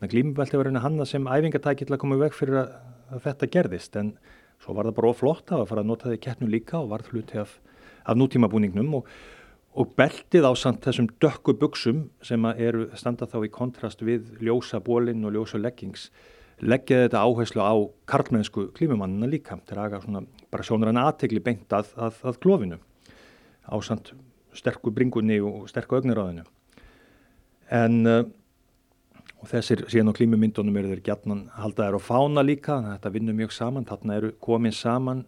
[0.00, 2.70] þannig að glímubelti var einu hanna sem æfingatæki til að koma veg fyrir að,
[3.12, 3.98] að þetta gerðist.
[4.00, 4.14] En
[4.60, 7.04] svo var það bara oflott að fara að nota það í keppnu líka og var
[7.10, 7.52] hluti af,
[8.08, 9.08] af nútíma búningnum og,
[9.76, 14.80] og beltið á samt þessum dökku buksum sem eru standa þá í kontrast við ljósa
[14.84, 16.08] bólinn og ljósa leggings
[16.60, 17.76] leggja þetta áherslu á
[18.08, 19.60] karlmennsku klímumannina líka.
[19.68, 22.80] Til að aga bara sjónur hann aðtegli beint að, að, að klófinu
[23.70, 24.12] ásand
[24.56, 26.44] sterku bringunni og sterku ögniráðinu.
[27.70, 28.24] En uh,
[29.40, 33.54] og þessir síðan á klímumyndunum eru þeir gætnan haldaðar á fána líka þetta vinnur mjög
[33.56, 35.22] saman, þarna eru komin saman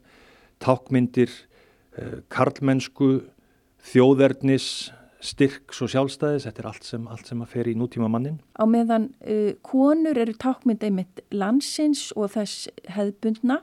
[0.62, 3.12] tákmyndir uh, karlmennsku
[3.92, 4.66] þjóðverðnis
[5.22, 8.40] styrks og sjálfstæðis, þetta er allt sem, allt sem að fer í nútíma mannin.
[8.58, 13.62] Á meðan uh, konur eru tákmynd einmitt landsins og þess hefðbundna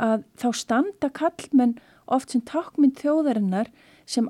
[0.00, 1.76] að þá standa kallmenn
[2.10, 3.70] oft sem tákmynd þjóðarinnar
[4.10, 4.26] sem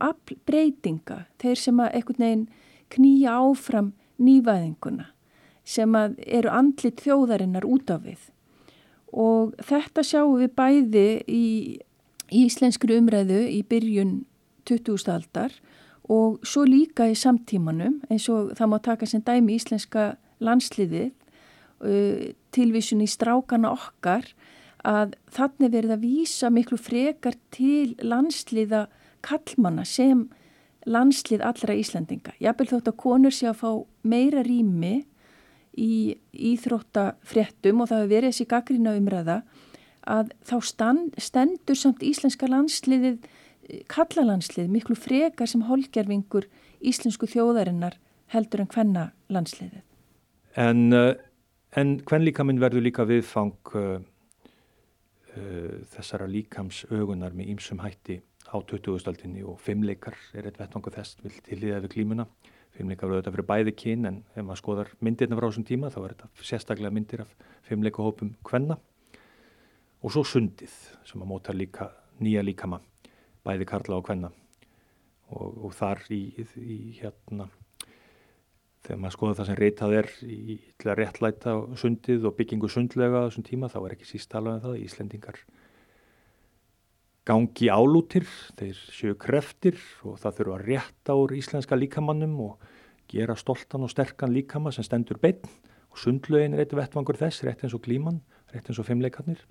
[0.46, 2.48] breytinga, þeir sem að einhvern veginn
[2.90, 5.08] knýja áfram nývæðinguna,
[5.64, 8.26] sem að eru andlit þjóðarinnar út af við.
[9.10, 11.44] Og þetta sjáum við bæði í,
[12.30, 14.20] í íslenskri umræðu í byrjun
[14.68, 15.08] 20.
[15.10, 15.54] aldar
[16.10, 21.10] og svo líka í samtímanum, eins og það má taka sem dæmi íslenska landsliðið,
[21.86, 24.26] uh, tilvísun í strákana okkar,
[24.86, 28.86] að þannig verið að vísa miklu frekar til landsliða
[29.26, 30.28] kallmanna sem
[30.88, 32.32] landslið allra Íslandinga.
[32.40, 33.70] Jafnvel þótt að konur sé að fá
[34.02, 35.02] meira rými
[35.76, 39.42] í íþróttafréttum og það hefur verið þessi gaggrína umræða
[40.08, 43.20] að þá stand, stendur samt íslenska landsliðið,
[43.92, 46.48] kallalandslið, miklu frekar sem holgerfingur
[46.80, 47.98] íslensku þjóðarinnar
[48.32, 49.84] heldur en hvenna landsliðið.
[50.58, 51.12] En, uh,
[51.78, 54.00] en hven líka minn verður líka viðfang uh,
[55.92, 61.36] þessara líkams augunar með ýmsum hætti á 2000-aldinni og fimmleikar er eitt vettangu þess vil
[61.46, 62.26] til liða við klímuna.
[62.74, 65.98] Fimmleikar verður þetta fyrir bæði kyn en ef maður skoðar myndirna frá þessum tíma þá
[66.02, 67.32] er þetta sérstaklega myndir af
[67.66, 68.78] fimmleikahópum kvenna
[70.00, 71.90] og svo sundið sem að móta líka
[72.22, 72.80] nýja líkama
[73.44, 74.30] bæði karla og kvenna
[75.34, 76.22] og, og þar í,
[76.56, 77.48] í hérna
[78.86, 83.24] þegar maður skoða það sem reytað er í til að réttlæta sundið og byggingu sundlega
[83.24, 85.42] á þessum tíma þá er ekki síst talað um það Íslendingar
[87.28, 88.26] gangi álútir,
[88.58, 92.70] þeir séu kreftir og það þurfa að rétta úr íslenska líkamannum og
[93.10, 95.44] gera stoltan og sterkan líkama sem stendur beinn
[95.90, 98.20] og sundlögin er eitt vettvangur þess, rétt eins og klíman,
[98.54, 99.42] rétt eins og fimmleikarnir.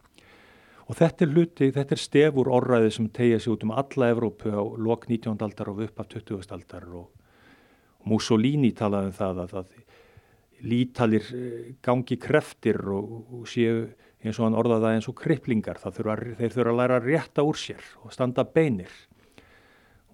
[0.89, 4.49] Og þetta er hluti, þetta er stefur orraðið sem tegja sig út um alla Evrópu
[4.49, 5.35] á lok 19.
[5.37, 6.47] aldar og upp af 20.
[6.55, 7.11] aldar og
[8.07, 13.88] Mussolini talaði um það að, að lítalir eh, gangi kreftir og, séu
[14.19, 15.79] eins og hann orðaði eins og kriplingar.
[15.79, 18.91] Þurfa, þeir þurfa að læra að rétta úr sér og standa beinir.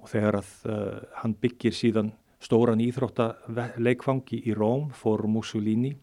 [0.01, 5.95] Og þegar að uh, hann byggir síðan stóran íþróttaleikfangi í Róm fór Mussolini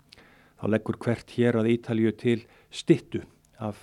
[0.58, 2.40] þá leggur hvert hér að Ítalju til
[2.74, 3.22] stittu
[3.62, 3.78] af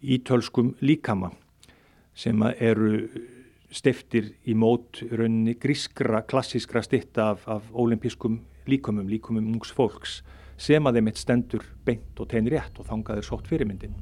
[0.00, 1.34] ítölskum líkama
[2.16, 3.04] sem eru
[3.72, 10.20] stiftir í mót rauninni grískra, klassískra stitta af, af ólimpískum líkumum, líkumum ungs fólks
[10.60, 13.94] sem að þeim eitt stendur beint og tegn rétt og þangaður sótt fyrirmyndin.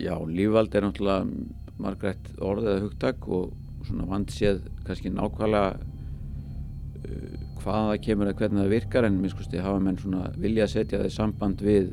[0.00, 3.56] Já, lífvald er náttúrulega margrætt orðið eða hugtak og
[3.88, 9.64] svona vant séð kannski nákvæmlega uh, hvaða það kemur eða hvernig það virkar en minnskusti
[9.64, 11.90] hafa menn svona vilja að setja það í samband við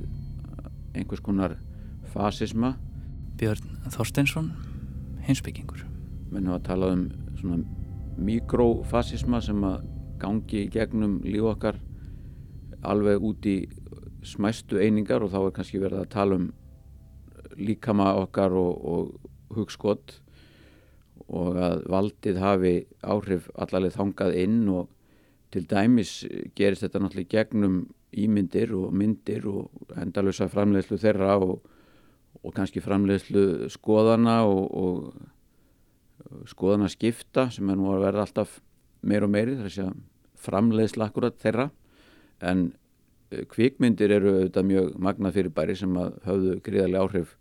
[0.98, 1.58] einhvers konar
[2.18, 2.74] fasisma.
[3.38, 4.50] Björn Þorsteinsson,
[5.28, 5.84] hinsbyggingur.
[6.34, 7.04] Menn hafa talað um
[7.38, 7.60] svona
[8.18, 9.84] mikrofasisma sem að
[10.18, 11.78] gangi gegnum líf okkar
[12.88, 13.58] alveg út í
[14.26, 16.48] smæstu einingar og þá er kannski verið að tala um
[17.58, 20.18] líkama okkar og, og hugskott
[21.28, 22.76] og að valdið hafi
[23.06, 24.90] áhrif allarleið þangað inn og
[25.54, 26.20] til dæmis
[26.58, 27.80] gerist þetta náttúrulega gegnum
[28.18, 31.60] ímyndir og myndir og endalösa framleiðslu þeirra og,
[32.44, 38.60] og kannski framleiðslu skoðana og, og skoðana skipta sem er nú að verða alltaf
[39.08, 39.96] meir og meiri þess að
[40.48, 41.70] framleiðsla akkurat þeirra.
[42.46, 42.68] En
[43.32, 47.34] eh, kvikmyndir eru auðvitað mjög magnað fyrirbæri sem að höfðu gríðarlega áhrif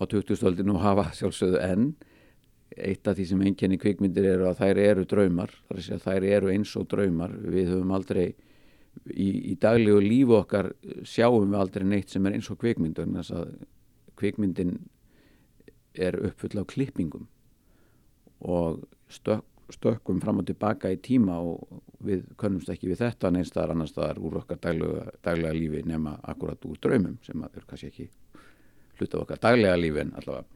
[0.00, 1.92] á 2000-öldinu og hafa sjálfsögðu enn.
[2.72, 6.88] Eitt af því sem enginni kvikmyndir eru að þær eru draumar þær eru eins og
[6.88, 7.34] draumar.
[7.36, 8.30] Við höfum aldrei
[9.12, 10.72] í, í daglegu lífu okkar
[11.04, 13.52] sjáum við aldrei neitt sem er eins og kvikmyndur en þess að
[14.22, 14.76] kvikmyndin
[15.98, 17.26] er uppfull á klippingum
[18.42, 23.52] og stök, stökkum fram og tilbaka í tíma og við könnumst ekki við þetta neins
[23.52, 27.90] staðar annars staðar úr okkar daglega, daglega lífi nema akkurat úr draumum sem er kannski
[27.92, 28.08] ekki
[28.98, 30.46] hluta okkar daglega lífin allavega.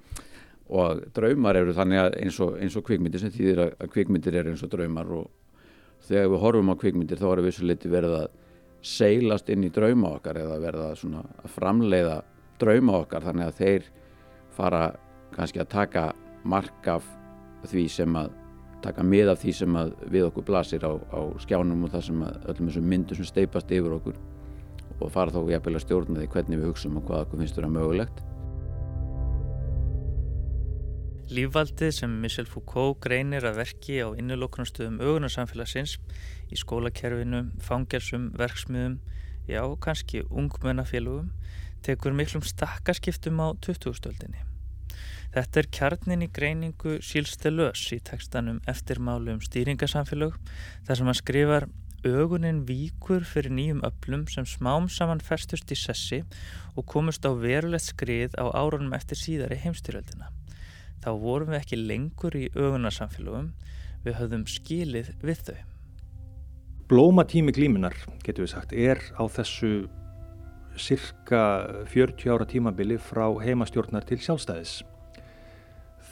[0.67, 4.53] Og draumar eru þannig að eins og, eins og kvikmyndir sem þýðir að kvikmyndir eru
[4.53, 5.29] eins og draumar og
[6.09, 8.27] þegar við horfum á kvikmyndir þá er við svo litið verið að
[8.87, 12.17] seilast inn í drauma okkar eða verða að framleiða
[12.63, 13.91] drauma okkar þannig að þeir
[14.57, 14.83] fara
[15.37, 16.05] kannski að taka
[16.47, 17.07] mark af
[17.67, 18.31] því sem að
[18.85, 22.23] taka mið af því sem að við okkur blasir á, á skjánum og það sem
[22.27, 24.21] að öllum þessum myndur sem steipast yfir okkur
[25.01, 27.73] og fara þá jafnvel að stjórna því hvernig við hugsaum og hvað okkur finnst vera
[27.73, 28.23] mögulegt.
[31.27, 35.97] Lífvaldið sem Michel Foucault greinir að verki á innuloknastöðum augunarsamfélagsins
[36.55, 39.01] í skólakerfinu, fangelsum, verksmiðum,
[39.51, 41.33] já, kannski ungmennafélugum,
[41.87, 44.45] tekur miklum stakkaskiptum á 2000-stöldinni.
[45.35, 50.39] Þetta er kjarnin í greiningu Sílstelös í tekstanum eftirmálu um stýringasamfélög
[50.87, 51.69] þar sem hann skrifar
[52.07, 56.23] Ögunin víkur fyrir nýjum öflum sem smám saman festust í sessi
[56.77, 60.31] og komust á verulegt skrið á árunum eftir síðari heimstyröldina
[61.07, 63.53] þá vorum við ekki lengur í ögunarsamfélagum,
[64.03, 65.59] við höfðum skilið við þau.
[66.91, 67.95] Blómatími glíminar,
[68.27, 69.87] getur við sagt, er á þessu
[70.81, 71.43] cirka
[71.91, 74.81] 40 ára tímabili frá heimastjórnar til sjálfstæðis.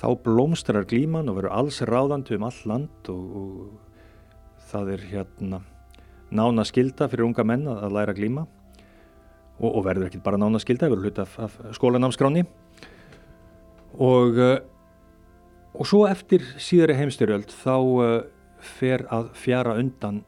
[0.00, 5.62] Þá blómstrar glíman og verður alls ráðandi um all land og, og það er hérna
[6.34, 10.90] nána skilda fyrir unga menn að læra glíma og, og verður ekki bara nána skilda,
[10.90, 12.44] verður hlut af, af skólanámskráni
[14.02, 14.40] og
[15.74, 18.10] Og svo eftir síðari heimstyrjöld þá uh,
[18.62, 20.20] fer að fjara undan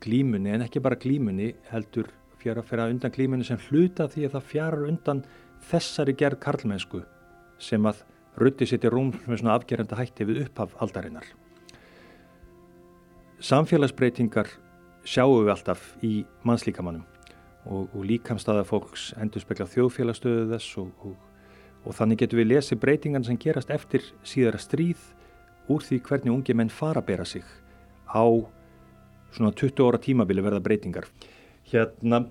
[0.00, 2.06] glímunni, en ekki bara glímunni, heldur
[2.40, 5.22] fjara, fjara undan glímunni sem hluta því að það fjara undan
[5.70, 7.02] þessari gerð karlmennsku
[7.60, 8.02] sem að
[8.40, 11.26] rutti sitt í rúm með svona afgerenda hætti við upphaf aldarinnar.
[13.40, 14.48] Samfélagsbreytingar
[15.04, 16.12] sjáum við alltaf í
[16.44, 17.04] mannslíkamannum
[17.68, 21.18] og, og líkamstaða fólks endur spekla þjóðfélagstöðu þess og, og
[21.84, 25.00] og þannig getur við lesið breytingan sem gerast eftir síðara stríð
[25.70, 27.44] úr því hvernig ungi menn fara að bera sig
[28.10, 28.24] á
[29.32, 31.06] svona 20 óra tímabili verða breytingar.
[31.70, 32.24] Hérna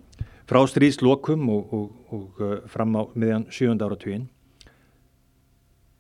[0.49, 3.75] frá stríðslokum og, og, og uh, fram á miðjan 7.
[3.77, 4.27] áratugin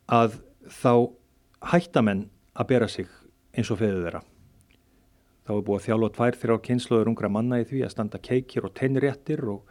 [0.09, 0.39] að
[0.81, 0.93] þá
[1.71, 2.25] hætta menn
[2.57, 3.07] að bera sig
[3.55, 4.23] eins og feðu þeirra.
[5.45, 8.67] Þá er búið að þjálfa tvær þrjá kynsluður ungra manna í því að standa keikir
[8.67, 9.63] og teinréttir og,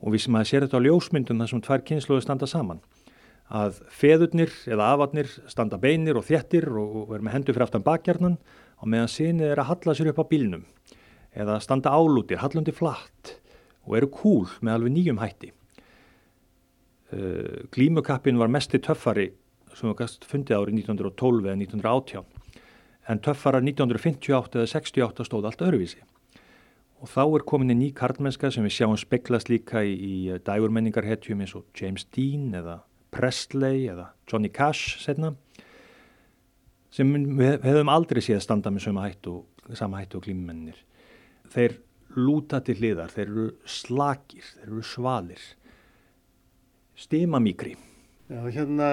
[0.00, 2.82] og við sem að sér þetta á ljósmyndum þar sem tvær kynsluður standa saman
[3.54, 8.38] að feðurnir eða afarnir standa beinir og þjettir og, er með hendur fyrir aftan bakjarnan
[8.80, 10.64] og meðan sinni er að halla sér upp á bílnum
[11.34, 13.34] eða standa álútir, hallundi flatt
[13.84, 15.50] og eru kúl með alveg nýjum hætti.
[17.14, 19.28] Uh, glímukappin var mest í töffari
[19.74, 22.24] sem við gæst fundið árið 1912 eða 1918
[23.10, 26.00] en töffarar 1958 eða 68 stóð allt öruvísi.
[27.04, 30.14] Og þá er komin í ný karlmennska sem við sjáum speklast líka í, í
[30.46, 32.78] dægurmenningarhetjum eins og James Dean eða
[33.14, 35.34] Presley eða Johnny Cash setna
[36.94, 40.78] sem við hefum aldrei séð standa með sama hættu og glímumennir.
[41.54, 41.76] Þeir
[42.18, 45.44] lúta til hliðar, þeir eru slakir, þeir eru svalir.
[46.94, 47.74] stimamíkri.
[48.30, 48.88] Já, hérna,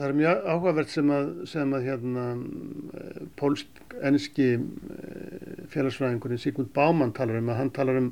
[0.00, 2.22] það er mjög áhugavert sem að, sem að hérna,
[3.38, 8.08] pólsk-enski eh, félagsfræðingurinn Sigmund Báman talar um að hann talar um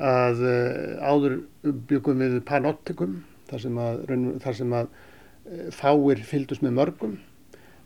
[0.00, 3.20] að eh, áður byggum við panoptikum
[3.52, 4.02] þar sem að,
[4.42, 7.16] þar sem að eh, fáir fyldust með mörgum.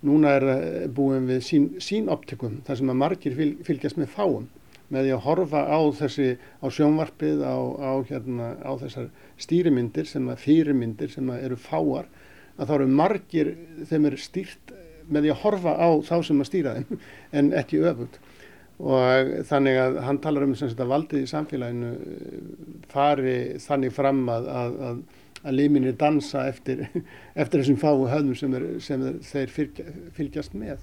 [0.07, 0.49] Núna er
[0.95, 4.49] búin við sín, sínoptikum þar sem að margir fyl, fylgjast með fáum
[4.93, 6.29] með því að horfa á þessi
[6.61, 9.09] á sjónvarpið á, á, hérna, á þessar
[9.41, 12.11] stýrimyndir sem að fyrirmyndir sem að eru fáar
[12.55, 13.53] að þá eru margir
[13.89, 14.75] þeim eru stýrt
[15.09, 17.05] með því að horfa á þá sem að stýra þeim
[17.41, 18.21] en ekki öfut
[18.85, 22.41] og þannig að hann talar um að valdið í samfélaginu eh,
[22.91, 25.05] fari þannig fram að, að, að,
[25.45, 26.89] að liminir dansa eftir,
[27.41, 30.83] eftir þessum fáu höfnum sem, er, sem er, þeir fylgja, fylgjast með.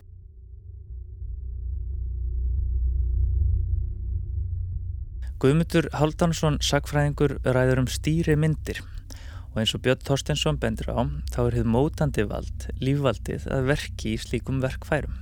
[5.41, 11.01] Guðmundur Haldansson sagfræðingur ræður um stýri myndir og eins og Björn Þorstensson bendur á
[11.33, 15.15] þá er hefð mótandi vald, lífvaldið að verki í slíkum verkfærum.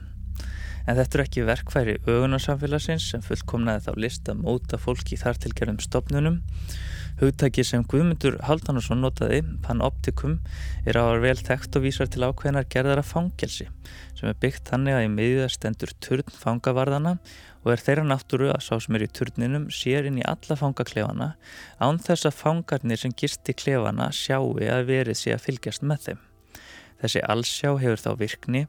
[0.84, 5.54] En þetta er ekki verkfæri augunarsamfélagsins sem fullkomnaði þá list að móta fólki þar til
[5.56, 6.42] gerðum stopnunum
[7.20, 10.38] Hugtæki sem Guðmundur Haldansson notaði, panoptikum,
[10.88, 13.68] er á að vel þekkt og vísar til ákveðinar gerðara fangelsi
[14.16, 17.18] sem er byggt þannig að í miðjuða stendur turn fangavarðana
[17.66, 21.34] og er þeirra náttúru að sá sem er í turninum sér inn í alla fangaklefana
[21.84, 26.26] án þess að fangarnir sem gisti klefana sjáu að verið sé að fylgjast með þeim.
[27.00, 28.66] Þessi allsjá hefur þá virkni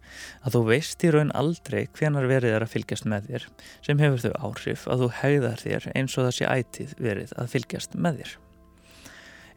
[0.46, 3.46] að þú veist í raun aldrei hvenar verið er að fylgjast með þér
[3.86, 7.98] sem hefur þau áhrif að þú hegðar þér eins og þessi ætið verið að fylgjast
[7.98, 8.36] með þér.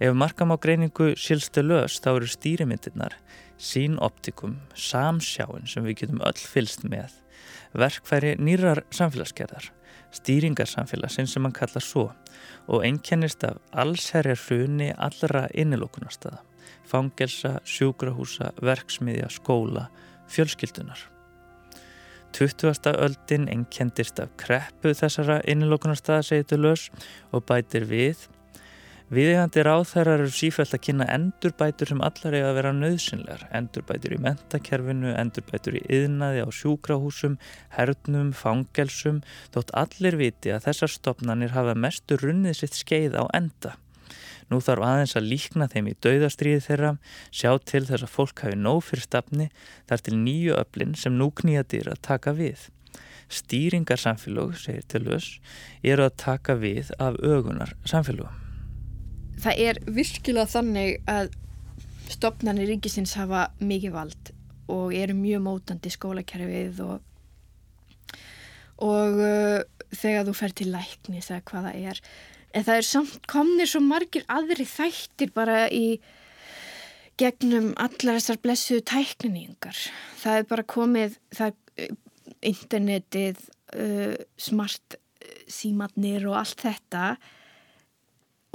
[0.03, 3.13] Ef markam á greiningu sílstu lös þá eru stýrimyndirnar,
[3.61, 7.13] sínoptikum, samsjáin sem við getum öll fylst með,
[7.73, 9.69] verkfæri nýrar samfélagsgerðar,
[10.13, 12.09] stýringarsamfélagsinn sem mann kalla svo
[12.67, 16.43] og einkennist af allsherjar hruni allra innilokunarstaða
[16.87, 19.87] fangelsa, sjúkrahúsa, verksmiðja, skóla,
[20.31, 20.99] fjölskyldunar.
[22.33, 22.93] 20.
[22.97, 26.87] öldin ennkendist af kreppu þessara innilokunarstaða segitur lös
[27.31, 28.25] og bætir við.
[29.13, 33.43] Viðegandi ráþærar eru sífælt að kynna endurbætur sem allar eiga að vera nöðsynlegar.
[33.53, 37.35] Endurbætur í mentakerfinu, endurbætur í yðnaði á sjúkrahúsum,
[37.75, 39.19] hernum, fangelsum,
[39.53, 43.75] þótt allir viti að þessar stopnarnir hafa mestur runnið sitt skeið á enda.
[44.49, 46.93] Nú þarf aðeins að líkna þeim í dauðastríði þeirra,
[47.29, 49.51] sjá til þess að fólk hafi nóg fyrir stafni
[49.91, 52.71] þar til nýju öflin sem nú knýjadir að taka við.
[53.29, 55.37] Stýringarsamfélög, segir til þess,
[55.85, 58.42] eru að taka við af ögunar samfélögum.
[59.43, 61.33] Það er virkilega þannig að
[62.13, 64.31] stopnarnir ríkisins hafa mikið vald
[64.71, 67.01] og eru mjög mótandi skólakerfið og,
[68.83, 69.59] og uh,
[69.91, 71.99] þegar þú fer til læknis eða hvaða er.
[72.53, 75.99] En það er samt komnir svo margir aðri þættir bara í
[77.19, 79.77] gegnum allar þessar blessuðu tækningar
[80.23, 81.93] það er bara komið það, eh,
[82.43, 83.39] internetið
[83.75, 87.05] uh, smart eh, símatnir og allt þetta.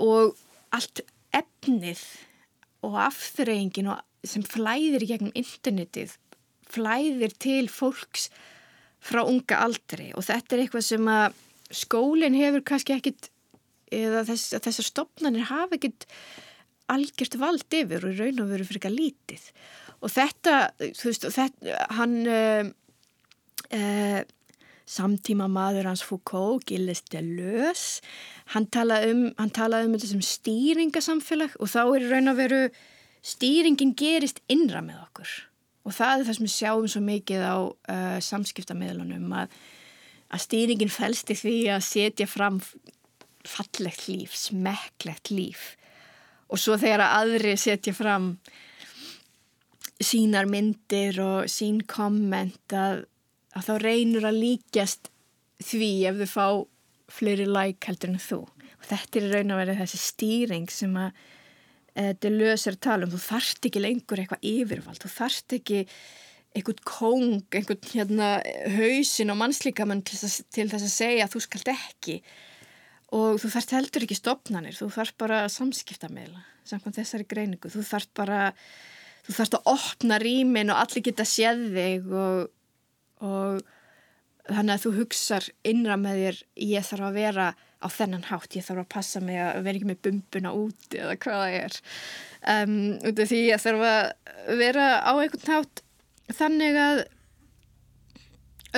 [0.04, 0.36] Og
[0.74, 1.02] allt
[1.36, 2.02] efnið
[2.86, 3.90] og afturreyingin
[4.26, 6.16] sem flæðir gegnum internetið
[6.72, 8.28] flæðir til fólks
[9.04, 10.10] frá unga aldri.
[10.16, 11.38] Og þetta er eitthvað sem að
[11.74, 13.30] skólinn hefur kannski ekkit
[13.94, 16.08] eða þess, þessar stopnarnir hafa ekkert
[16.92, 19.46] algjört vald yfir og raun og veru fyrir eitthvað lítið.
[19.98, 20.56] Og þetta,
[20.96, 22.68] þú veist, þetta, hann uh,
[23.76, 24.20] uh,
[24.88, 28.02] samtíma maður hans Foucault, Gilles Deleuze.
[28.54, 32.62] Hann talaði um, talaði um þetta sem stýringasamfélag og þá er raun og veru
[33.24, 35.34] stýringin gerist innra með okkur.
[35.88, 39.58] Og það er það sem við sjáum svo mikið á uh, samskiptameðlunum að,
[40.32, 42.62] að stýringin fælst í því að setja fram
[43.48, 45.74] fallegt líf, smekklegt líf.
[46.48, 48.32] Og svo þegar að aðri setja fram
[49.98, 53.04] sínar myndir og sín komment að,
[53.58, 55.10] að þá reynur að líkjast
[55.68, 56.46] því ef þau fá
[57.18, 58.44] fleiri like heldur en þú.
[58.78, 61.26] Og þetta er raun að vera þessi stýring sem að
[61.98, 65.80] þetta lösir að tala um, þú þarft ekki lengur eitthvað yfirvald, þú þarft ekki
[66.56, 68.28] einhvern kong, einhvern hérna,
[68.76, 70.18] hausin og mannslíkamann til,
[70.54, 72.18] til þess að segja að þú skalt ekki.
[73.18, 77.70] Og þú þarft heldur ekki stopnanir, þú þarft bara samskipta meðla, samkvæmt þessari greiningu.
[77.72, 78.40] Þú þarft bara,
[79.26, 82.50] þú þarft að opna rýmin og allir geta séð þig og,
[83.24, 83.62] og
[84.48, 86.38] þannig að þú hugsar innra með þér
[86.68, 87.48] ég þarf að vera
[87.78, 91.18] á þennan hátt, ég þarf að passa mig að vera ekki með bumbuna úti eða
[91.22, 91.76] hvað það er
[92.54, 92.78] um,
[93.10, 95.82] út af því ég þarf að vera á einhvern hátt
[96.38, 97.02] þannig að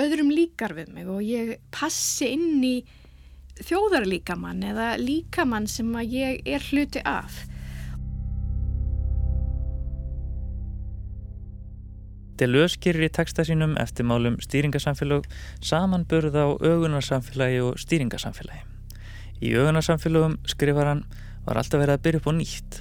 [0.00, 2.76] öðrum líkar við mig og ég passi inn í
[3.66, 7.42] þjóðarlíkamann eða líkamann sem að ég er hluti af.
[12.40, 15.26] Deleuze gerir í texta sínum eftir málum stýringasamfélag
[15.60, 18.62] samanburð á augunarsamfélagi og stýringasamfélagi.
[19.44, 21.02] Í augunarsamfélagum, skrifar hann,
[21.44, 22.80] var alltaf verið að byrja upp á nýtt.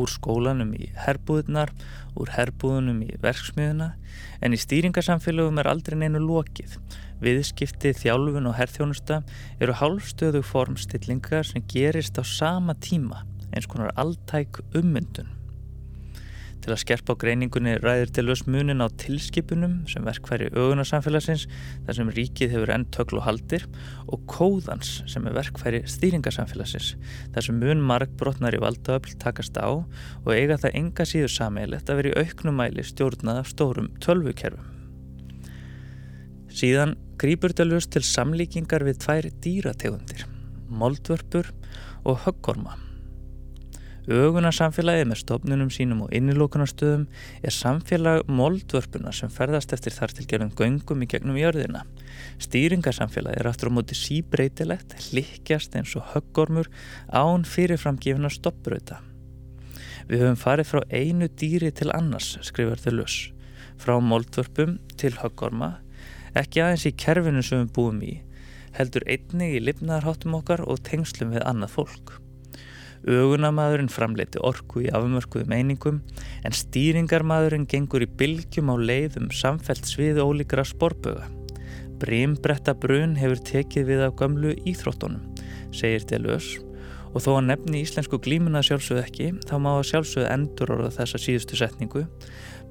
[0.00, 1.74] Úr skólanum í herbúðunar,
[2.16, 3.92] úr herbúðunum í verksmiðuna,
[4.40, 6.80] en í stýringasamfélagum er aldrei neinu lokið.
[7.20, 9.22] Viðskipti, þjálfun og herrþjónusta
[9.60, 15.35] eru hálfstöðu formstillingar sem gerist á sama tíma, eins konar alltæk ummyndun.
[16.66, 21.44] Til að skerpa á greiningunni ræðir til lös munin á tilskipunum sem verkfæri augunarsamfélagsins
[21.86, 23.68] þar sem ríkið hefur enn töklu haldir
[24.10, 26.96] og kóðans sem er verkfæri stýringarsamfélagsins
[27.36, 32.00] þar sem mun markbrotnar í valdaöfl takast á og eiga það enga síður sammeilegt að
[32.00, 34.66] vera í auknumæli stjórnað af stórum tölvukerfum.
[36.50, 40.26] Síðan grýpur lös til samlíkingar við tvær dýrategundir,
[40.66, 41.54] moldvörpur
[42.02, 42.74] og höggorma.
[44.06, 47.08] Ögunarsamfélagið með stofnunum sínum og innilókunarstöðum
[47.42, 51.80] er samfélag moldvörpuna sem ferðast eftir þar til gerðum göngum í gegnum jörðina.
[52.38, 56.70] Stýringarsamfélagið er aftur á móti síbreytilegt, hlikkjast eins og höggormur
[57.10, 59.00] án fyrirframgifna stoppbröta.
[60.06, 63.16] Við höfum farið frá einu dýri til annars, skrifar þau lös.
[63.74, 65.80] Frá moldvörpum til höggorma,
[66.38, 68.14] ekki aðeins í kerfinu sem við búum í,
[68.78, 72.14] heldur einnig í lifnaðarháttum okkar og tengslum við annað fólk.
[73.06, 76.00] Ögunamaðurinn framleiti orku í afmörkuðu meiningum
[76.42, 81.28] en stýringarmaðurinn gengur í bylgjum á leiðum samfelt sviðu ólíkra sporböga.
[82.02, 85.22] Brimbretta brun hefur tekið við af gamlu íþróttunum,
[85.70, 86.56] segir Delös
[87.14, 91.22] og þó að nefni íslensku glímuna sjálfsögð ekki þá má að sjálfsögð endur orða þessa
[91.22, 92.04] síðustu setningu.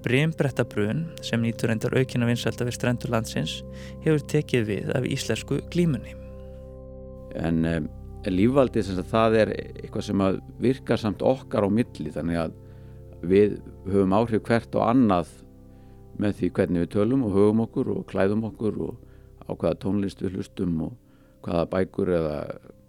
[0.06, 3.62] Brimbretta brun sem nýtur endar aukina vinsælda við strendur landsins
[4.04, 6.14] hefur tekið við af íslensku glímunni.
[7.40, 7.94] En um
[8.34, 12.56] lífvaldið sem það er eitthvað sem að virka samt okkar á milli þannig að
[13.26, 13.58] við
[13.90, 15.34] höfum áhrif hvert og annað
[16.22, 18.96] með því hvernig við tölum og höfum okkur og klæðum okkur og
[19.46, 20.96] á hvaða tónlist við hlustum og
[21.46, 22.38] hvaða bækur eða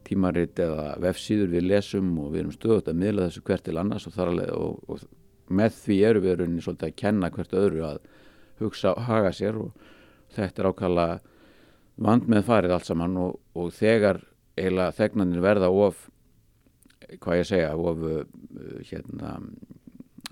[0.06, 4.06] tímaritt eða vefsíður við lesum og við erum stöðut að miðla þessu hvert til annars
[4.08, 4.20] og,
[4.54, 5.02] og, og
[5.52, 7.98] með því eru við rauninni svolítið að kenna hvert öðru að
[8.60, 9.90] hugsa og haga sér og
[10.36, 11.06] þetta er ákala
[12.06, 14.22] vand með farið allt saman og, og þegar
[14.56, 16.06] eiginlega þegnanir verða of
[17.22, 18.22] hvað ég segja of uh,
[18.88, 19.36] hérna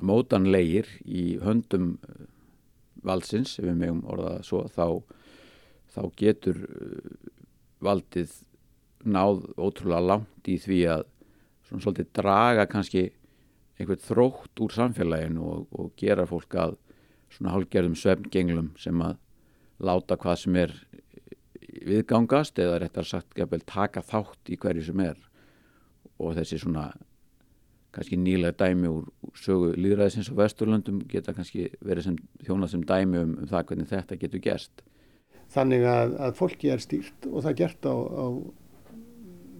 [0.04, 2.24] mótanlegir í höndum uh,
[3.04, 4.86] valdsins, ef við megum orðað svo, þá,
[5.92, 7.10] þá getur uh,
[7.84, 8.32] valdið
[9.04, 11.04] náð ótrúlega langt í því að
[11.68, 13.04] svona svolítið draga kannski
[13.78, 16.76] einhvern þrótt úr samfélaginu og, og gera fólk að
[17.34, 19.18] svona hálfgerðum söfngenglum sem að
[19.84, 20.74] láta hvað sem er
[21.84, 25.18] viðgangast eða réttar sagt gefvel, taka þátt í hverju sem er
[26.22, 26.90] og þessi svona
[27.94, 29.06] kannski nýlega dæmi úr
[29.38, 33.90] sögu líðræðisins og vesturlöndum geta kannski verið sem þjónað sem dæmi um, um það hvernig
[33.90, 34.84] þetta getur gerst.
[35.54, 38.26] Þannig að, að fólki er stýrt og það er gert á, á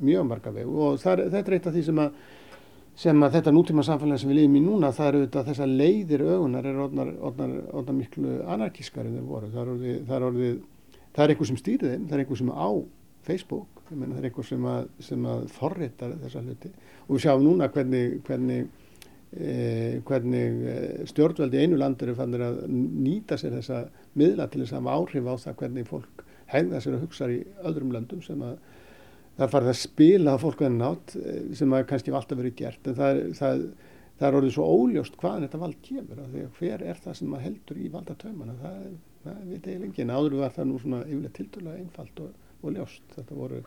[0.04, 2.18] mjög marga vegu og það, þetta er eitt af því sem að,
[3.04, 6.26] sem að þetta nútíma samfélag sem við lifum í núna það eru auðvitað þessar leiðir
[6.26, 9.52] ögunar er orðnar miklu anarkískar en þeir voru.
[9.54, 10.62] Það er orðið, það er orðið
[11.14, 12.70] það er einhver sem stýrir þeim, það er einhver sem á
[13.24, 14.88] Facebook, það er einhver sem að,
[15.34, 16.72] að forritar þessa hluti.
[17.06, 18.68] Og við sjáum núna hvernig, hvernig,
[19.38, 23.84] eh, hvernig eh, stjórnveldi einu landur er fannir að nýta sér þessa
[24.18, 27.40] miðla til þess að hafa áhrif á það hvernig fólk hegða sér og hugsa í
[27.64, 28.58] öðrum landum sem að
[29.38, 32.90] það farið að spila fólk að nátt eh, sem að kannski alltaf verið gert.
[32.90, 33.66] En það, það,
[34.18, 36.22] það er orðið svo óljóst hvaðan þetta vald kemur
[36.58, 38.94] hver er það sem heldur í valdatöman það er
[39.24, 42.76] það veit ég lengi en áður var það nú svona yfirlega tildulega einfalt og, og
[42.76, 43.04] ljóst.
[43.16, 43.64] Þetta voru,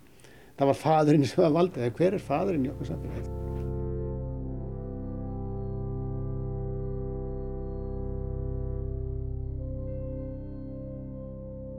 [0.60, 1.88] það var fadurinn sem var valdið.
[1.88, 3.56] Eða hver er fadurinn í okkur samfélagi?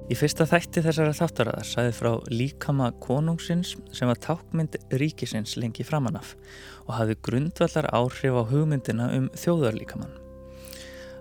[0.09, 6.31] Í fyrsta þætti þessara þáttaraðar sæði frá líkama konungsins sem var tákmynd ríkisins lengi framanaf
[6.87, 10.28] og hafði grundvallar áhrif á hugmyndina um þjóðarlíkamann.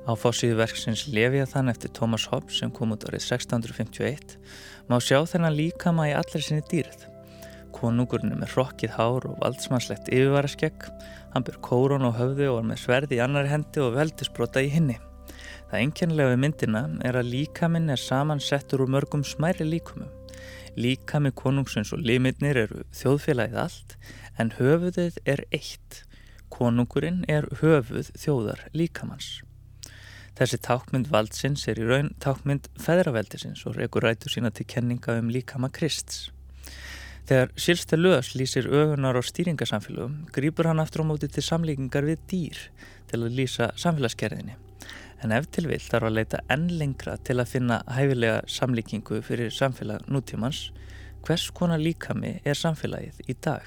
[0.07, 4.37] Á fórsíðu verksins Leviathan eftir Thomas Hobbes sem kom út árið 1651
[4.87, 7.01] má sjá þennan líkama í allir sinni dýrð.
[7.75, 10.85] Konungurinn er með hrokkið hár og valdsmannslegt yfirvaraskegg,
[11.33, 14.69] hann byr kórun og höfði og er með sverði í annari hendi og veldisbrota í
[14.71, 14.95] hinni.
[15.67, 20.07] Það enkenlega við myndina er að líkaminn er samansettur úr mörgum smæri líkumum.
[20.79, 23.97] Líkami konungsins og limitnir eru þjóðfélagið allt
[24.39, 26.05] en höfuðið er eitt.
[26.53, 29.41] Konungurinn er höfuð þjóðar líkamanns.
[30.37, 35.31] Þessi tákmynd valdsins er í raun tákmynd feðraveldisins og rekur rætu sína til kenninga um
[35.33, 36.27] líkama Krists.
[37.25, 42.21] Þegar Silste Lös lýsir ögunar á stýringasamfélögum, grýpur hann aftur á móti til samlíkingar við
[42.29, 42.59] dýr
[43.09, 44.53] til að lýsa samfélagsgerðinni.
[45.25, 49.49] En ef til vill þarf að leita enn lengra til að finna hæfilega samlíkingu fyrir
[49.49, 50.67] samfélag nútímans,
[51.25, 53.65] hvers konar líkami er samfélagið í dag?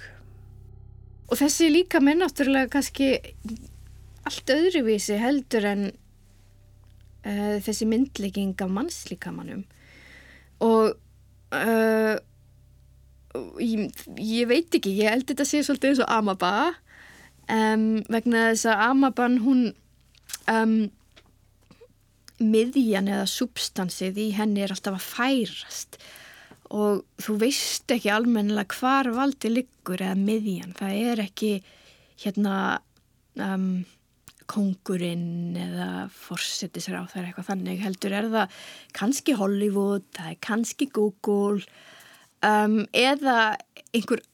[1.27, 3.11] Og þessi líkami er náttúrulega kannski
[4.23, 5.85] allt öðruvísi heldur en
[7.25, 9.65] uh, þessi myndlegging af mannslíkamannum
[10.61, 10.95] og
[11.57, 12.17] uh,
[13.63, 13.91] ég,
[14.21, 16.55] ég veit ekki, ég held þetta sé svolítið eins og Amaba.
[17.51, 19.63] Um, vegna þess að Amaban hún
[20.51, 20.75] um,
[22.41, 26.01] miðjan eða substansið í henni er alltaf að færast.
[26.71, 31.55] Og þú veist ekki almennilega hvar valdi liggur eða miðjan, það er ekki
[32.23, 32.55] hérna
[33.41, 33.83] um,
[34.51, 38.59] kongurinn eða forsetisráð það er eitthvað þannig heldur er það
[38.99, 41.63] kannski Hollywood, það er kannski Google
[42.47, 43.39] um, eða
[43.95, 44.25] einhver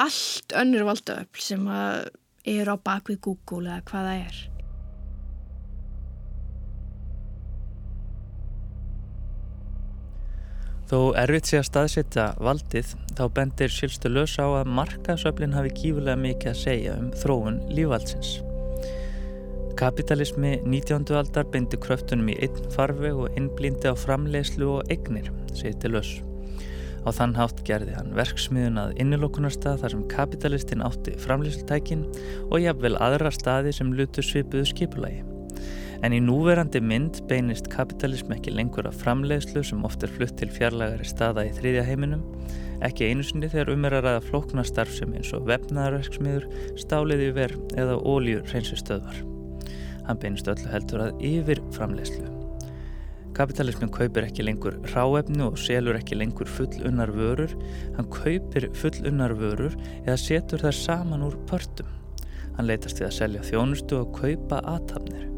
[0.00, 1.66] allt önnur valdaöfl sem
[2.48, 4.40] er á bakvið Google eða hvað það er.
[10.90, 16.18] Þó erfitt sé að staðsetja valdið þá bendir Silstu Lös á að markasöflin hafi kífulega
[16.18, 18.40] mikið að segja um þróun lífvaldsins.
[19.76, 21.04] Kapitalismi 19.
[21.14, 26.18] aldar beindi kröftunum í einn farveg og innblindi á framlegslu og eignir, segir til Löss.
[27.06, 32.02] Á þann hátt gerði hann verksmiðun að innilokunarstað þar sem kapitalistinn átti framleyslutækin
[32.50, 35.22] og jafnvel aðra staði sem lutu svipuðu skipulagi.
[36.04, 40.52] En í núverandi mynd beinist kapitalism ekki lengur af framleiðslu sem oft er flutt til
[40.52, 42.22] fjarlagari staða í þriðja heiminum,
[42.84, 46.48] ekki einu sinni þegar um er að ræða flóknastarf sem eins og vefnaðarverksmiður,
[46.80, 49.29] stáliði verð eða óljur reynsistöðvar.
[50.06, 52.28] Hann beinist öllu heldur að yfir framleyslu.
[53.36, 57.54] Kapitalismin kaupir ekki lengur ráefni og selur ekki lengur fullunnar vörur.
[57.96, 61.88] Hann kaupir fullunnar vörur eða setur þær saman úr pörtum.
[62.58, 65.30] Hann leytast við að selja þjónustu og kaupa aðtapnir.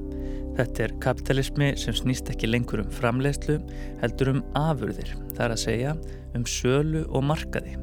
[0.56, 3.60] Þetta er kapitalismi sem snýst ekki lengur um framleiðslu,
[4.02, 5.94] heldur um afurðir, þar að segja
[6.36, 7.78] um sölu og markaði.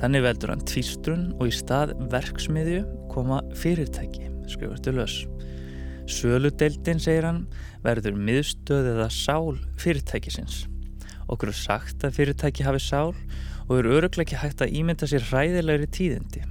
[0.00, 2.82] Þannig veldur hann tvístrun og í stað verksmiðju
[3.12, 5.22] koma fyrirtæki, skrifartu lös.
[6.06, 7.46] Söludeildin, segir hann,
[7.82, 10.66] verður miðstöð eða sál fyrirtækisins.
[11.26, 13.14] Okkur er sagt að fyrirtæki hafi sál
[13.66, 16.44] og eru öruglega ekki hægt að ímynda sér hræðilegri tíðindi.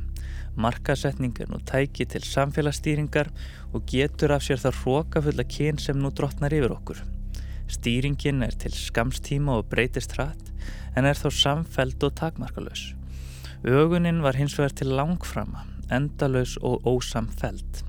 [0.60, 3.32] Markasetning er nú tæki til samfélagsstýringar
[3.72, 7.00] og getur af sér það hrókafulla kyn sem nú drotnar yfir okkur.
[7.72, 10.52] Stýringin er til skamstíma og breytist hratt
[10.96, 12.92] en er þá samfeld og takmarkalös.
[13.64, 17.85] Ögunin var hins vegar til langframa, endalös og ósamfeld.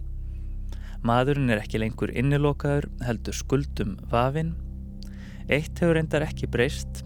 [1.06, 4.54] Maðurinn er ekki lengur innilokaður, heldur skuldum vafinn.
[5.46, 7.04] Eitt hefur endar ekki breyst.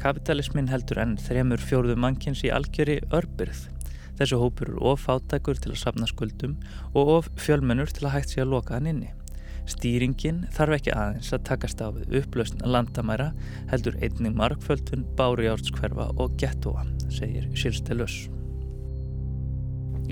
[0.00, 3.66] Kapitalismin heldur enn þremur fjórðu mannkins í algjöri örbyrð.
[4.16, 6.56] Þessu hópur eru of fátækur til að sapna skuldum
[6.94, 9.10] og of fjölmennur til að hægt sér að loka hann inni.
[9.68, 13.30] Stýringin þarf ekki aðeins að takast á við upplausn landamæra
[13.70, 18.24] heldur einnig markföldun, báriárskverfa og gettóa, segir Silstelös.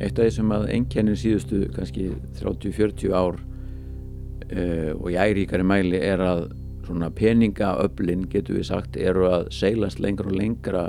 [0.01, 2.07] Eitt af því sem að engjennir síðustu kannski
[2.41, 6.47] 30-40 ár uh, og í æríkari mæli er að
[6.87, 10.87] svona peningaöflin getur við sagt eru að seilast lengra og lengra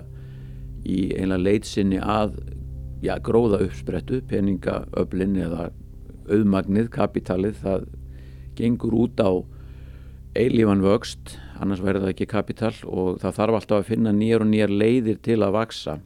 [0.88, 2.40] í einlega leitsinni að
[3.04, 5.70] já, gróða uppsprettu peningaöflin eða
[6.32, 7.88] auðmagnið, kapitalið það
[8.58, 9.32] gengur út á
[10.38, 14.52] eilífan vöxt annars verður það ekki kapital og það þarf alltaf að finna nýjar og
[14.52, 15.98] nýjar leiðir til að vaksa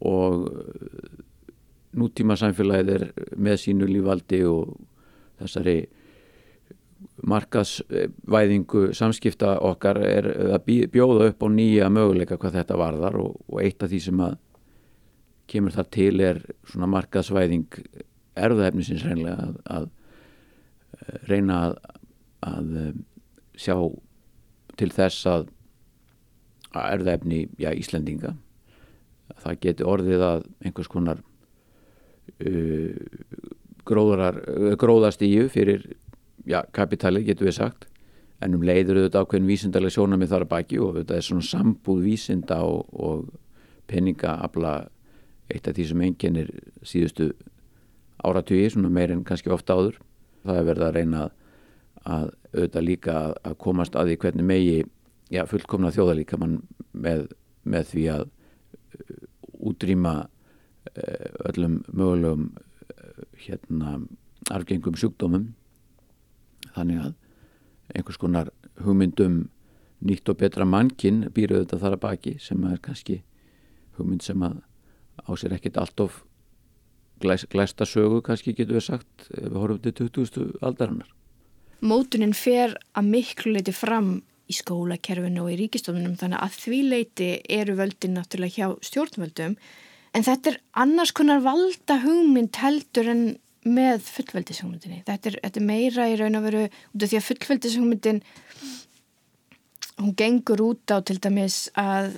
[0.00, 0.48] og
[1.96, 4.76] nútíma samfélagið er með sínu lífvaldi og
[5.40, 5.78] þessari
[7.30, 13.62] markaðsvæðingu samskipta okkar er að bjóða upp á nýja möguleika hvað þetta varðar og, og
[13.64, 14.36] eitt af því sem að
[15.50, 17.80] kemur það til er svona markaðsvæðing
[18.40, 19.88] erðaefnisins reynlega að, að
[21.00, 21.78] eh, reyna að,
[22.50, 22.92] að eh,
[23.58, 23.74] sjá
[24.80, 25.48] til þess að,
[26.70, 28.36] að erðaefni já, Íslendinga.
[29.40, 31.20] Það geti orðið að einhvers konar
[32.40, 32.94] Uh,
[33.88, 35.82] gróðar, uh, gróðastíu fyrir
[36.48, 37.86] já, kapitalið getur við sagt
[38.40, 42.04] en um leiður auðvitað ákveðin vísindarlega sjónamið þar að baki og þetta er svona sambúð
[42.06, 43.26] vísinda og, og
[43.90, 44.74] peningaabla
[45.50, 46.50] eitt af því sem enginnir
[46.86, 47.32] síðustu
[48.24, 49.98] áratugir, svona meir en kannski ofta áður.
[50.46, 51.22] Það er verið að reyna
[52.08, 54.76] að auðvitað líka að komast að því hvernig megi
[55.32, 56.60] já, fullkomna þjóðalíkamann
[56.92, 57.26] með,
[57.68, 59.24] með því að uh,
[59.72, 60.39] útrýma Eh,
[61.50, 62.50] öllum mögulegum
[62.90, 64.00] eh, hérna
[64.50, 65.50] arfgengum sjúkdómum.
[66.74, 67.14] Þannig að
[67.94, 68.50] einhvers konar
[68.84, 69.42] hugmyndum
[70.06, 73.20] nýtt og betra mannkinn býr auðvitað þar að baki sem er kannski
[73.98, 74.60] hugmynd sem að
[75.20, 76.22] á sér ekkit allt of
[77.20, 81.10] glæs, glæsta sögu kannski getur við sagt við horfum til 2000 aldarinnar.
[81.80, 84.18] Mótunin fer að miklu leiti fram
[84.50, 89.56] í skólakerfinu og í ríkistofnunum þannig að því leiti eru völdin náttúrulega hjá stjórnvöldum
[90.16, 93.24] en þetta er annars konar valda hugmynd heldur en
[93.60, 95.02] með fullveldishugmyndinni.
[95.04, 98.22] Þetta er, þetta er meira í raun og veru út af því að fullveldishugmyndin
[100.00, 102.16] hún gengur út á til dæmis að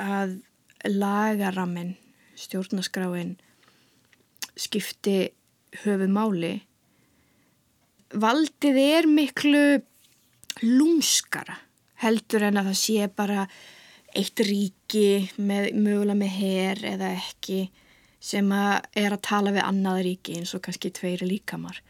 [0.00, 0.38] að
[0.88, 1.94] lagaraminn
[2.40, 3.36] stjórnaskráin
[4.58, 5.18] skipti
[5.84, 6.54] höfu máli
[8.14, 9.64] valdið er miklu
[10.64, 11.60] lúmskara
[12.02, 13.46] heldur en að það sé bara
[14.18, 17.60] eitt ríki með, mögulega með her eða ekki
[18.24, 21.80] sem að er að tala við annað ríki eins og kannski tveiri líkamar.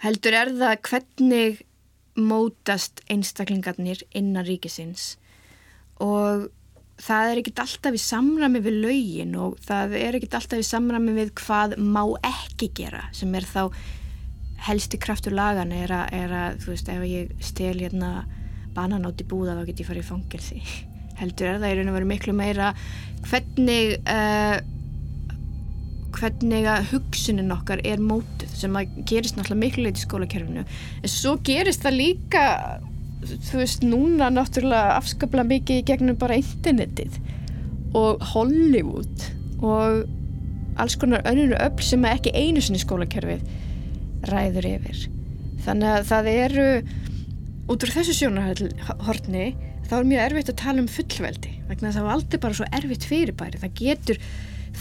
[0.00, 1.64] Heldur er það hvernig
[2.16, 5.16] mótast einstaklingarnir innan ríkisins.
[6.00, 6.48] Og
[7.02, 11.16] það er ekkit alltaf í samrami við laugin og það er ekkit alltaf í samrami
[11.16, 13.68] við hvað má ekki gera sem er þá
[14.66, 18.12] helsti kraftur lagan er að, er að þú veist, ef ég stel hérna
[18.76, 20.62] bananátt í búða þá get ég farið í fangilsi
[21.20, 22.72] heldur er það í raun og veru miklu meira
[23.26, 24.56] hvernig uh,
[26.16, 31.12] hvernig að hugsunin okkar er mótuð sem að gerist náttúrulega miklu leit í skólakerfinu en
[31.12, 32.44] svo gerist það líka
[33.26, 37.18] þú veist, núna náttúrulega afskaplega mikið í gegnum bara internetið
[37.96, 39.26] og Hollywood
[39.64, 40.06] og
[40.80, 43.44] alls konar önnur öll sem ekki einu sinni skólakerfið
[44.30, 45.06] ræður yfir.
[45.64, 46.66] Þannig að það eru,
[47.72, 49.46] út úr þessu sjónarhortni,
[49.86, 53.06] þá er mjög erfitt að tala um fullveldi vegna það er aldrei bara svo erfitt
[53.06, 53.60] fyrirbæri.
[53.62, 54.22] Það getur,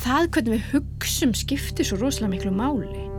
[0.06, 3.15] það hvernig við hugsum skiptir svo rosalega miklu máli